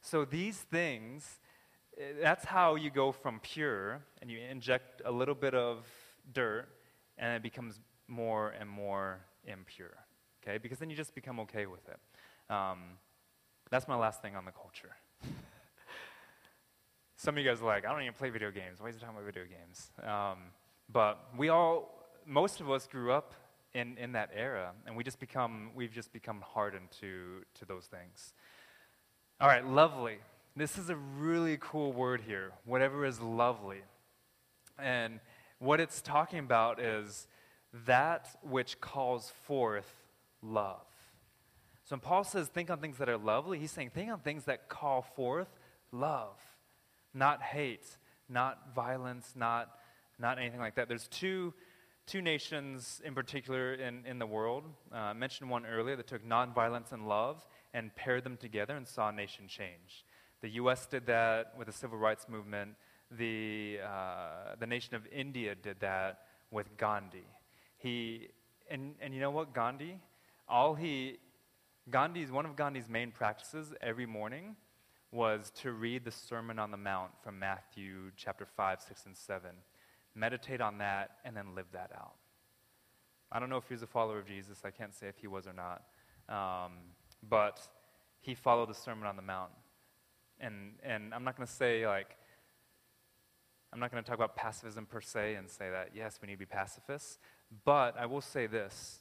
[0.02, 1.40] So these things,
[1.98, 5.86] eh, that's how you go from pure and you inject a little bit of
[6.32, 6.68] dirt
[7.18, 10.04] and it becomes more and more impure
[10.44, 10.58] okay?
[10.58, 12.52] Because then you just become okay with it.
[12.52, 12.98] Um,
[13.70, 14.94] that's my last thing on the culture.
[17.16, 18.80] Some of you guys are like, I don't even play video games.
[18.80, 19.90] Why is he talking about video games?
[20.06, 20.38] Um,
[20.92, 23.34] but we all, most of us grew up
[23.72, 27.86] in, in that era, and we just become, we've just become hardened to, to those
[27.86, 28.34] things.
[29.40, 30.18] All right, lovely.
[30.54, 32.52] This is a really cool word here.
[32.64, 33.82] Whatever is lovely.
[34.78, 35.20] And
[35.64, 37.26] what it's talking about is
[37.86, 39.90] that which calls forth
[40.42, 40.84] love.
[41.84, 44.44] So when Paul says, think on things that are lovely, he's saying, think on things
[44.44, 45.48] that call forth
[45.92, 46.36] love,
[47.12, 47.86] not hate,
[48.28, 49.70] not violence, not,
[50.18, 50.88] not anything like that.
[50.88, 51.52] There's two,
[52.06, 54.64] two nations in particular in, in the world.
[54.92, 58.86] Uh, I mentioned one earlier that took nonviolence and love and paired them together and
[58.86, 60.04] saw a nation change.
[60.40, 60.86] The U.S.
[60.86, 62.76] did that with the civil rights movement.
[63.10, 67.26] The, uh, the nation of India did that with Gandhi.
[67.78, 68.28] He,
[68.70, 69.52] and, and you know what?
[69.52, 69.98] Gandhi,
[70.48, 71.18] all he,
[71.90, 74.56] Gandhi's, one of Gandhi's main practices every morning
[75.12, 79.50] was to read the Sermon on the Mount from Matthew chapter 5, 6, and 7.
[80.14, 82.14] Meditate on that and then live that out.
[83.30, 84.62] I don't know if he was a follower of Jesus.
[84.64, 85.82] I can't say if he was or not.
[86.28, 86.72] Um,
[87.28, 87.60] but
[88.20, 89.50] he followed the Sermon on the Mount.
[90.40, 92.16] And, and I'm not going to say, like,
[93.74, 96.34] I'm not going to talk about pacifism per se and say that, yes, we need
[96.34, 97.18] to be pacifists.
[97.64, 99.00] But I will say this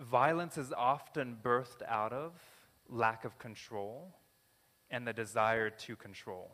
[0.00, 2.32] Violence is often birthed out of
[2.88, 4.14] lack of control
[4.90, 6.50] and the desire to control.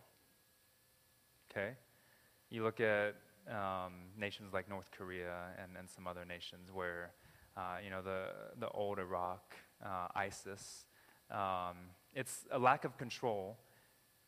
[1.51, 1.75] Okay?
[2.51, 3.15] You look at
[3.49, 7.13] um, nations like North Korea and, and some other nations where,
[7.57, 8.25] uh, you know, the,
[8.59, 9.55] the old Iraq,
[9.85, 10.87] uh, ISIS,
[11.31, 11.77] um,
[12.13, 13.57] it's a lack of control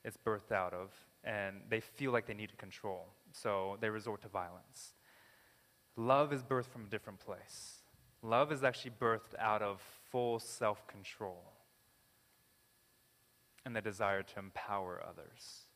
[0.05, 0.91] it's birthed out of,
[1.25, 4.95] and they feel like they need to control, so they resort to violence.
[5.97, 7.79] Love is birthed from a different place.
[8.23, 11.43] Love is actually birthed out of full self control
[13.65, 15.67] and the desire to empower others.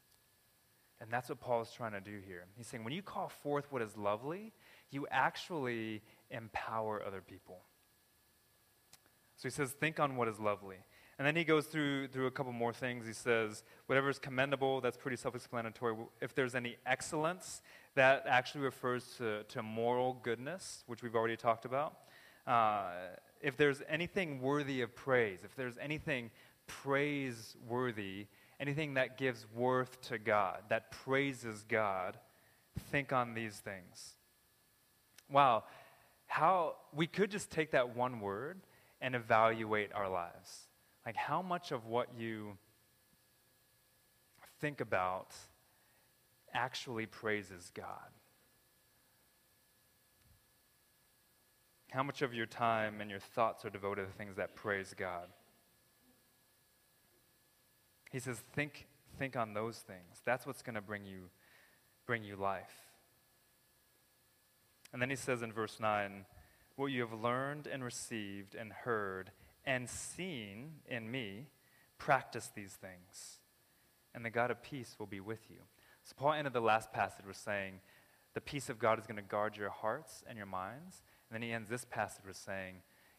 [1.01, 2.45] And that's what Paul is trying to do here.
[2.57, 4.53] He's saying when you call forth what is lovely,
[4.91, 7.61] you actually empower other people.
[9.37, 10.79] So he says, think on what is lovely.
[11.19, 13.05] And then he goes through, through a couple more things.
[13.05, 15.97] He says, whatever is commendable, that's pretty self explanatory.
[16.21, 17.61] If there's any excellence,
[17.97, 21.97] that actually refers to, to moral goodness, which we've already talked about.
[22.47, 22.91] Uh,
[23.41, 26.31] if there's anything worthy of praise, if there's anything
[26.69, 28.27] praiseworthy,
[28.61, 32.17] anything that gives worth to God, that praises God,
[32.93, 34.15] think on these things.
[35.29, 35.65] Wow,
[36.29, 38.61] how we could just take that one word
[39.01, 40.68] and evaluate our lives.
[41.09, 42.59] Like, how much of what you
[44.61, 45.35] think about
[46.53, 48.11] actually praises God?
[51.93, 55.29] How much of your time and your thoughts are devoted to things that praise God?
[58.13, 58.87] He says, think,
[59.19, 60.21] think on those things.
[60.27, 61.31] That's what's going to bring you,
[62.07, 62.83] bring you life.
[64.93, 66.27] And then he says in verse 9,
[66.77, 69.31] What you have learned and received and heard
[69.69, 71.47] and seen in me,
[71.99, 73.41] practice these things,
[74.15, 75.59] and the God of peace will be with you.
[76.05, 77.81] So Paul ended the last passage with saying,
[78.33, 81.03] The peace of God is going to guard your hearts and your minds.
[81.29, 82.77] And then he ends this passage with saying,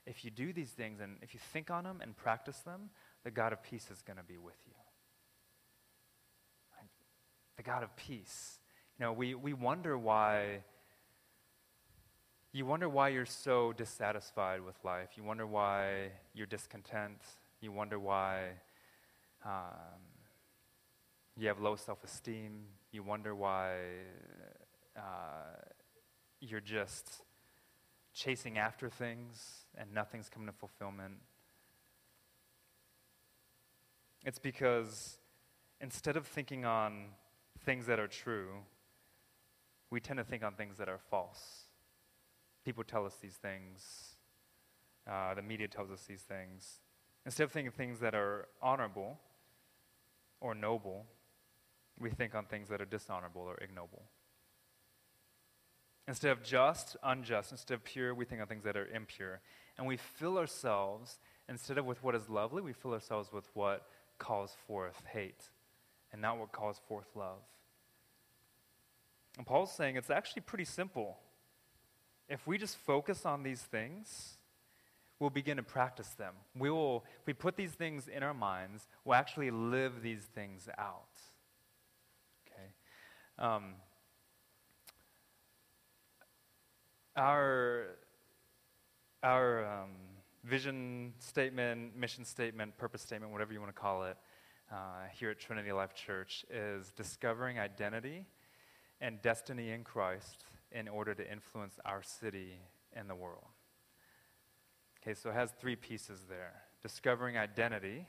[0.08, 2.90] if you do these things and if you think on them and practice them,
[3.24, 4.74] the God of peace is going to be with you.
[7.58, 8.58] The God of peace.
[8.98, 10.64] You know, we, we wonder why
[12.52, 15.10] You wonder why you're so dissatisfied with life.
[15.16, 17.22] You wonder why you're discontent.
[17.62, 18.48] You wonder why
[19.46, 20.02] um,
[21.38, 22.64] you have low self esteem.
[22.92, 23.76] You wonder why
[24.98, 25.62] uh,
[26.40, 27.22] you're just
[28.16, 31.18] chasing after things and nothing's coming to fulfillment.
[34.26, 35.20] It's because
[35.80, 37.10] instead of thinking on
[37.64, 38.64] things that are true,
[39.92, 41.69] we tend to think on things that are false.
[42.70, 44.14] People tell us these things,
[45.10, 46.82] uh, the media tells us these things.
[47.26, 49.18] Instead of thinking things that are honorable
[50.40, 51.08] or noble,
[51.98, 54.04] we think on things that are dishonorable or ignoble.
[56.08, 57.52] Instead of just, unjust.
[57.52, 59.42] Instead of pure, we think on things that are impure.
[59.80, 61.18] And we fill ourselves,
[61.50, 63.88] instead of with what is lovely, we fill ourselves with what
[64.20, 65.50] calls forth hate
[66.14, 67.42] and not what calls forth love.
[69.40, 71.18] And Paul's saying it's actually pretty simple.
[72.30, 74.38] If we just focus on these things,
[75.20, 76.34] we'll begin to practice them.
[76.58, 80.70] We will, if we put these things in our minds, we'll actually live these things
[80.78, 81.10] out.
[82.46, 82.68] Okay?
[83.40, 83.74] Um,
[87.16, 87.98] our
[89.22, 89.90] our um,
[90.46, 94.16] vision statement, mission statement, purpose statement, whatever you want to call it,
[94.72, 94.76] uh,
[95.14, 98.26] here at Trinity Life Church is discovering identity
[99.02, 102.60] and destiny in Christ in order to influence our city
[102.94, 103.48] and the world.
[105.02, 108.08] Okay, so it has three pieces there discovering identity,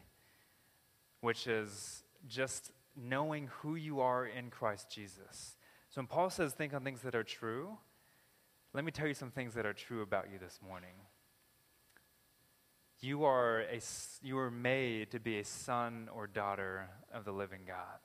[1.20, 5.56] which is just knowing who you are in Christ Jesus.
[5.90, 7.78] So when Paul says, think on things that are true,
[8.72, 10.94] let me tell you some things that are true about you this morning.
[13.00, 13.80] You are, a,
[14.22, 17.98] you are made to be a son or daughter of the living God.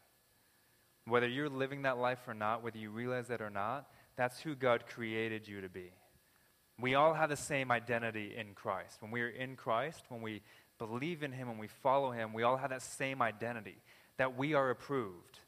[1.05, 4.55] Whether you're living that life or not, whether you realize that or not, that's who
[4.55, 5.91] God created you to be.
[6.79, 9.01] We all have the same identity in Christ.
[9.01, 10.41] When we are in Christ, when we
[10.77, 13.77] believe in Him, when we follow Him, we all have that same identity
[14.17, 15.39] that we are approved.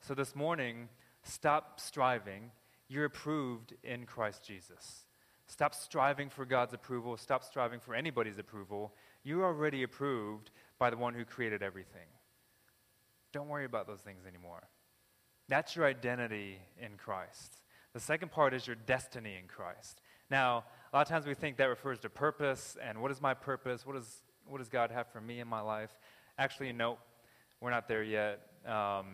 [0.00, 0.88] So this morning,
[1.22, 2.50] stop striving.
[2.88, 5.04] You're approved in Christ Jesus.
[5.46, 7.16] Stop striving for God's approval.
[7.16, 8.94] Stop striving for anybody's approval.
[9.22, 12.08] You're already approved by the one who created everything.
[13.32, 14.68] Don't worry about those things anymore.
[15.48, 17.52] That's your identity in Christ.
[17.94, 20.00] The second part is your destiny in Christ.
[20.28, 23.34] Now, a lot of times we think that refers to purpose and what is my
[23.34, 23.86] purpose?
[23.86, 25.90] What, is, what does God have for me in my life?
[26.36, 26.98] Actually, no,
[27.60, 28.40] we're not there yet.
[28.66, 29.06] Um,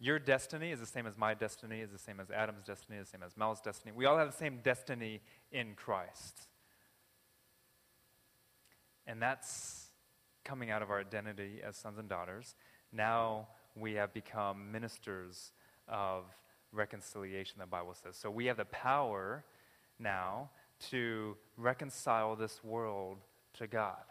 [0.00, 3.06] your destiny is the same as my destiny, is the same as Adam's destiny, is
[3.06, 3.92] the same as Mel's destiny.
[3.94, 5.20] We all have the same destiny
[5.52, 6.48] in Christ.
[9.06, 9.90] And that's
[10.44, 12.56] coming out of our identity as sons and daughters.
[12.92, 15.52] Now we have become ministers
[15.86, 16.24] of
[16.74, 18.16] reconciliation, the Bible says.
[18.16, 19.44] So we have the power
[19.98, 20.50] now
[20.90, 23.18] to reconcile this world
[23.54, 24.02] to God,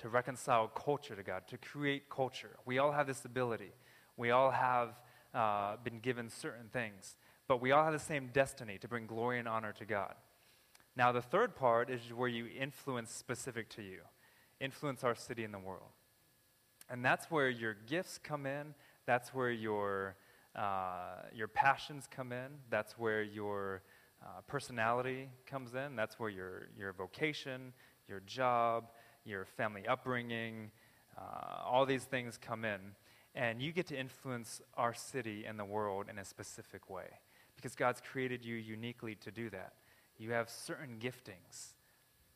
[0.00, 2.56] to reconcile culture to God, to create culture.
[2.64, 3.72] We all have this ability.
[4.16, 4.90] We all have
[5.34, 7.16] uh, been given certain things,
[7.46, 10.14] but we all have the same destiny to bring glory and honor to God.
[10.96, 13.98] Now, the third part is where you influence specific to you,
[14.60, 15.90] influence our city and the world.
[16.88, 18.74] And that's where your gifts come in,
[19.04, 20.16] that's where your,
[20.56, 23.82] uh, your passions come in, that's where your
[24.22, 27.72] uh, personality comes in, that's where your, your vocation,
[28.08, 28.90] your job,
[29.24, 30.70] your family upbringing,
[31.18, 32.80] uh, all these things come in.
[33.34, 37.08] And you get to influence our city and the world in a specific way
[37.54, 39.74] because God's created you uniquely to do that.
[40.18, 41.74] You have certain giftings,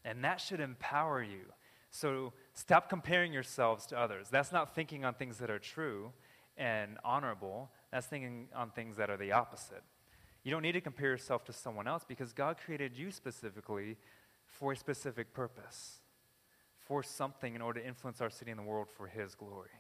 [0.04, 1.52] and that should empower you.
[1.90, 4.28] So stop comparing yourselves to others.
[4.30, 6.12] That's not thinking on things that are true
[6.56, 9.82] and honorable, that's thinking on things that are the opposite.
[10.42, 13.96] You don't need to compare yourself to someone else because God created you specifically
[14.46, 16.00] for a specific purpose,
[16.78, 19.70] for something in order to influence our city and the world for His glory.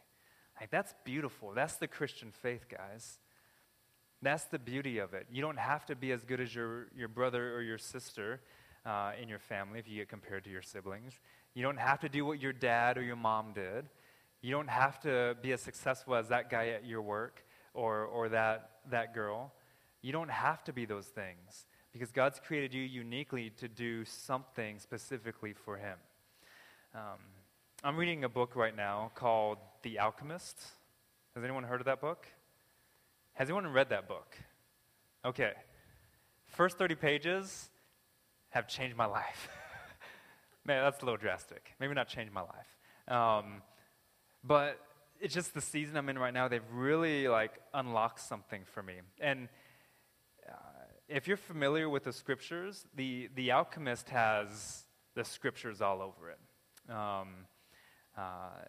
[0.60, 1.52] Like, that's beautiful.
[1.54, 3.18] That's the Christian faith, guys.
[4.22, 5.26] That's the beauty of it.
[5.32, 8.42] You don't have to be as good as your, your brother or your sister
[8.84, 11.18] uh, in your family if you get compared to your siblings.
[11.54, 13.86] You don't have to do what your dad or your mom did.
[14.42, 17.42] You don't have to be as successful as that guy at your work
[17.74, 19.52] or, or that, that girl.
[20.02, 24.78] You don't have to be those things because God's created you uniquely to do something
[24.78, 25.96] specifically for Him.
[26.94, 27.18] Um,
[27.84, 30.60] I'm reading a book right now called The Alchemist.
[31.34, 32.26] Has anyone heard of that book?
[33.34, 34.36] Has anyone read that book?
[35.24, 35.52] Okay.
[36.46, 37.70] First 30 pages
[38.50, 39.48] have changed my life.
[40.64, 41.74] Man, that's a little drastic.
[41.78, 43.16] Maybe not changed my life.
[43.16, 43.62] Um,
[44.44, 44.78] but
[45.20, 46.48] it's just the season I'm in right now.
[46.48, 48.94] They've really like unlocked something for me.
[49.20, 49.48] And
[50.48, 50.52] uh,
[51.08, 56.38] if you're familiar with the scriptures, the, the Alchemist has the scriptures all over it.
[56.90, 57.46] Um,
[58.16, 58.64] uh,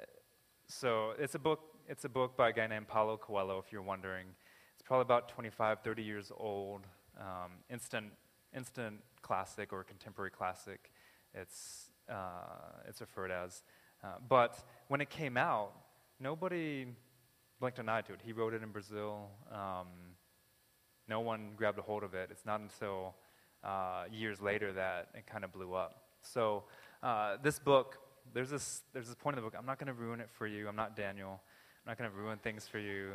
[0.68, 1.62] so it's a book.
[1.88, 3.58] It's a book by a guy named Paulo Coelho.
[3.58, 4.28] If you're wondering,
[4.74, 6.86] it's probably about 25, 30 years old.
[7.20, 8.12] Um, instant,
[8.56, 10.92] instant classic or contemporary classic.
[11.34, 13.64] It's uh, it's referred as.
[14.04, 15.74] Uh, but when it came out,
[16.22, 16.88] nobody
[17.60, 18.20] blinked an eye to it.
[18.24, 19.30] He wrote it in Brazil.
[19.52, 19.88] Um,
[21.08, 22.30] no one grabbed a hold of it.
[22.32, 23.16] It's not until
[23.64, 26.04] uh, years later that it kind of blew up.
[26.22, 26.64] So
[27.04, 27.98] uh, this book,
[28.34, 29.58] there's this, there's this point in the book.
[29.58, 30.68] I'm not going to ruin it for you.
[30.68, 31.42] I'm not Daniel.
[31.86, 33.14] I'm not going to ruin things for you.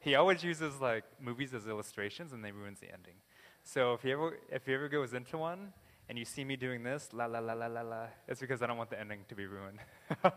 [0.00, 3.14] He always uses like movies as illustrations, and they ruins the ending.
[3.62, 5.72] So if he ever if he ever goes into one
[6.10, 8.66] and you see me doing this, la la la la la la, it's because I
[8.66, 9.78] don't want the ending to be ruined.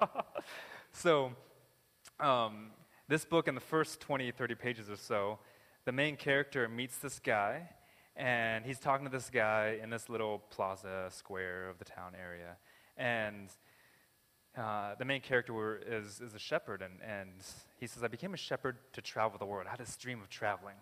[0.94, 1.34] so
[2.20, 2.72] um,
[3.08, 5.40] this book, in the first 20, 30 pages or so,
[5.86, 7.70] the main character meets this guy,
[8.16, 12.58] and he's talking to this guy in this little plaza square of the town area.
[12.98, 13.50] And
[14.58, 17.30] uh, the main character is, is a shepherd, and, and
[17.80, 19.68] he says, I became a shepherd to travel the world.
[19.68, 20.76] I had this dream of traveling.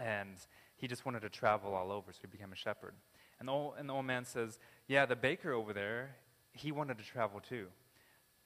[0.00, 0.36] And
[0.76, 2.94] he just wanted to travel all over, so he became a shepherd.
[3.38, 6.16] And the old, and the old man says, Yeah, the baker over there,
[6.52, 7.66] he wanted to travel too.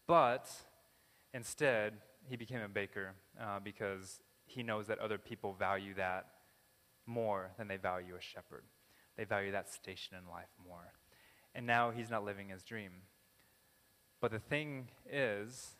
[0.06, 0.50] But
[1.32, 1.94] instead,
[2.28, 6.26] he became a baker uh, because he knows that other people value that
[7.06, 8.64] more than they value a shepherd.
[9.16, 10.92] They value that station in life more.
[11.54, 12.92] And now he's not living his dream.
[14.20, 15.76] But the thing is,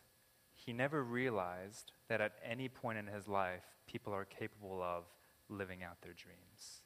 [0.53, 5.03] he never realized that at any point in his life, people are capable of
[5.49, 6.81] living out their dreams.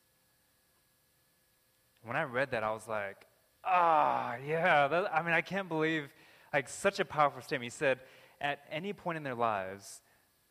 [2.04, 3.26] When I read that, I was like,
[3.64, 4.88] ah, yeah.
[4.88, 6.10] That, I mean, I can't believe,
[6.54, 7.72] like, such a powerful statement.
[7.72, 8.00] He said,
[8.42, 10.02] at any point in their lives,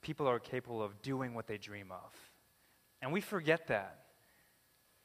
[0.03, 2.13] people are capable of doing what they dream of.
[3.01, 4.01] And we forget that.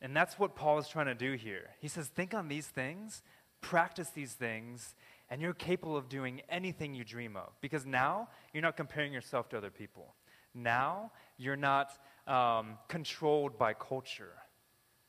[0.01, 1.69] And that's what Paul is trying to do here.
[1.79, 3.21] He says, think on these things,
[3.61, 4.95] practice these things,
[5.29, 7.53] and you're capable of doing anything you dream of.
[7.61, 10.15] Because now you're not comparing yourself to other people.
[10.53, 14.33] Now you're not um, controlled by culture.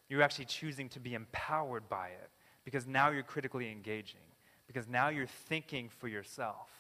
[0.09, 2.31] You're actually choosing to be empowered by it.
[2.65, 4.21] Because now you're critically engaging.
[4.67, 6.71] Because now you're thinking for yourself.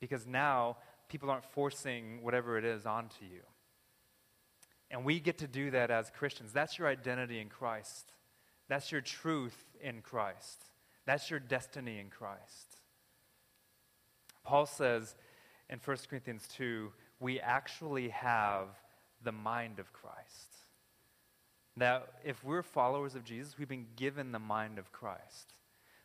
[0.00, 0.76] Because now
[1.08, 3.42] people aren't forcing whatever it is onto you.
[4.90, 6.52] And we get to do that as Christians.
[6.52, 8.12] That's your identity in Christ.
[8.68, 10.64] That's your truth in Christ.
[11.06, 12.78] That's your destiny in Christ.
[14.44, 15.14] Paul says
[15.68, 16.90] in 1 Corinthians 2
[17.20, 18.68] we actually have
[19.22, 20.56] the mind of Christ.
[21.76, 25.54] That if we're followers of Jesus, we've been given the mind of Christ.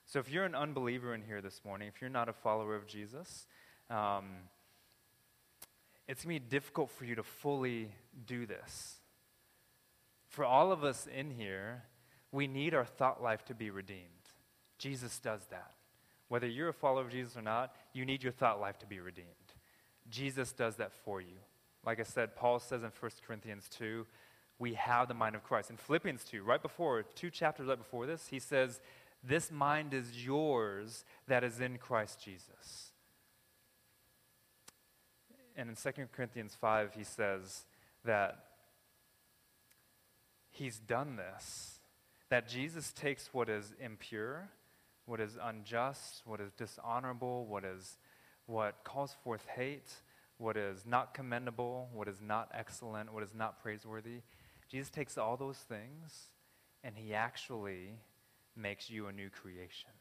[0.05, 2.85] So if you're an unbeliever in here this morning, if you're not a follower of
[2.85, 3.47] Jesus,
[3.93, 4.25] um,
[6.07, 7.89] it's going to be difficult for you to fully
[8.25, 8.95] do this.
[10.27, 11.83] For all of us in here,
[12.31, 14.01] we need our thought life to be redeemed.
[14.79, 15.73] Jesus does that.
[16.27, 18.99] Whether you're a follower of Jesus or not, you need your thought life to be
[18.99, 19.27] redeemed.
[20.09, 21.37] Jesus does that for you.
[21.85, 24.05] Like I said, Paul says in 1 Corinthians 2,
[24.57, 25.69] we have the mind of Christ.
[25.69, 28.79] In Philippians 2, right before, two chapters right before this, he says,
[29.23, 32.92] This mind is yours that is in Christ Jesus
[35.55, 37.65] and in 2 Corinthians 5, he says
[38.05, 38.45] that
[40.49, 41.79] he's done this,
[42.29, 44.49] that Jesus takes what is impure,
[45.05, 47.97] what is unjust, what is dishonorable, what is
[48.45, 49.89] what calls forth hate,
[50.37, 54.21] what is not commendable, what is not excellent, what is not praiseworthy.
[54.69, 56.27] Jesus takes all those things
[56.83, 57.99] and he actually
[58.55, 59.91] makes you a new creation.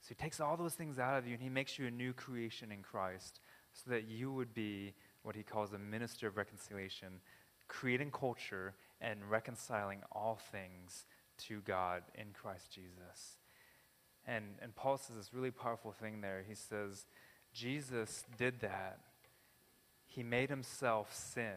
[0.00, 2.12] So he takes all those things out of you and he makes you a new
[2.12, 3.40] creation in Christ
[3.72, 7.20] so that you would be what he calls a minister of reconciliation,
[7.68, 11.06] creating culture and reconciling all things
[11.38, 13.38] to God in Christ Jesus.
[14.26, 16.44] And, and Paul says this really powerful thing there.
[16.46, 17.06] He says,
[17.52, 19.00] Jesus did that.
[20.06, 21.56] He made himself sin.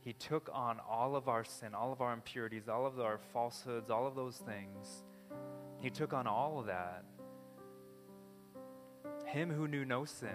[0.00, 3.90] He took on all of our sin, all of our impurities, all of our falsehoods,
[3.90, 5.04] all of those things.
[5.78, 7.04] He took on all of that.
[9.26, 10.28] Him who knew no sin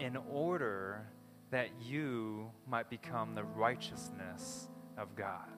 [0.00, 1.06] in order
[1.50, 5.48] that you might become the righteousness of God.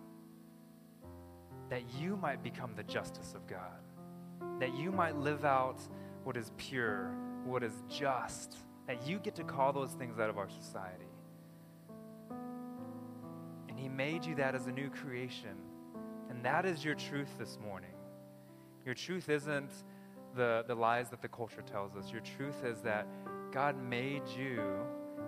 [1.68, 4.60] That you might become the justice of God.
[4.60, 5.80] That you might live out
[6.24, 7.14] what is pure,
[7.44, 8.56] what is just.
[8.86, 11.04] That you get to call those things out of our society.
[13.68, 15.56] And He made you that as a new creation.
[16.28, 17.90] And that is your truth this morning.
[18.84, 19.70] Your truth isn't
[20.34, 22.10] the, the lies that the culture tells us.
[22.10, 23.06] Your truth is that
[23.52, 24.62] God made you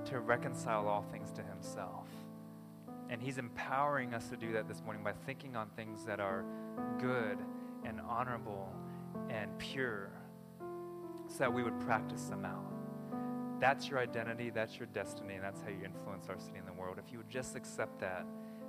[0.07, 2.07] to reconcile all things to Himself.
[3.11, 6.45] And He's empowering us to do that this morning by thinking on things that are
[6.99, 7.39] good
[7.85, 8.73] and honorable
[9.29, 10.11] and pure
[11.29, 12.65] so that we would practice them out.
[13.61, 16.73] That's your identity, that's your destiny, and that's how you influence our city and the
[16.73, 16.99] world.
[17.05, 18.27] If you would just accept that,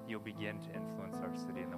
[0.08, 1.78] you'll begin to influence our city and the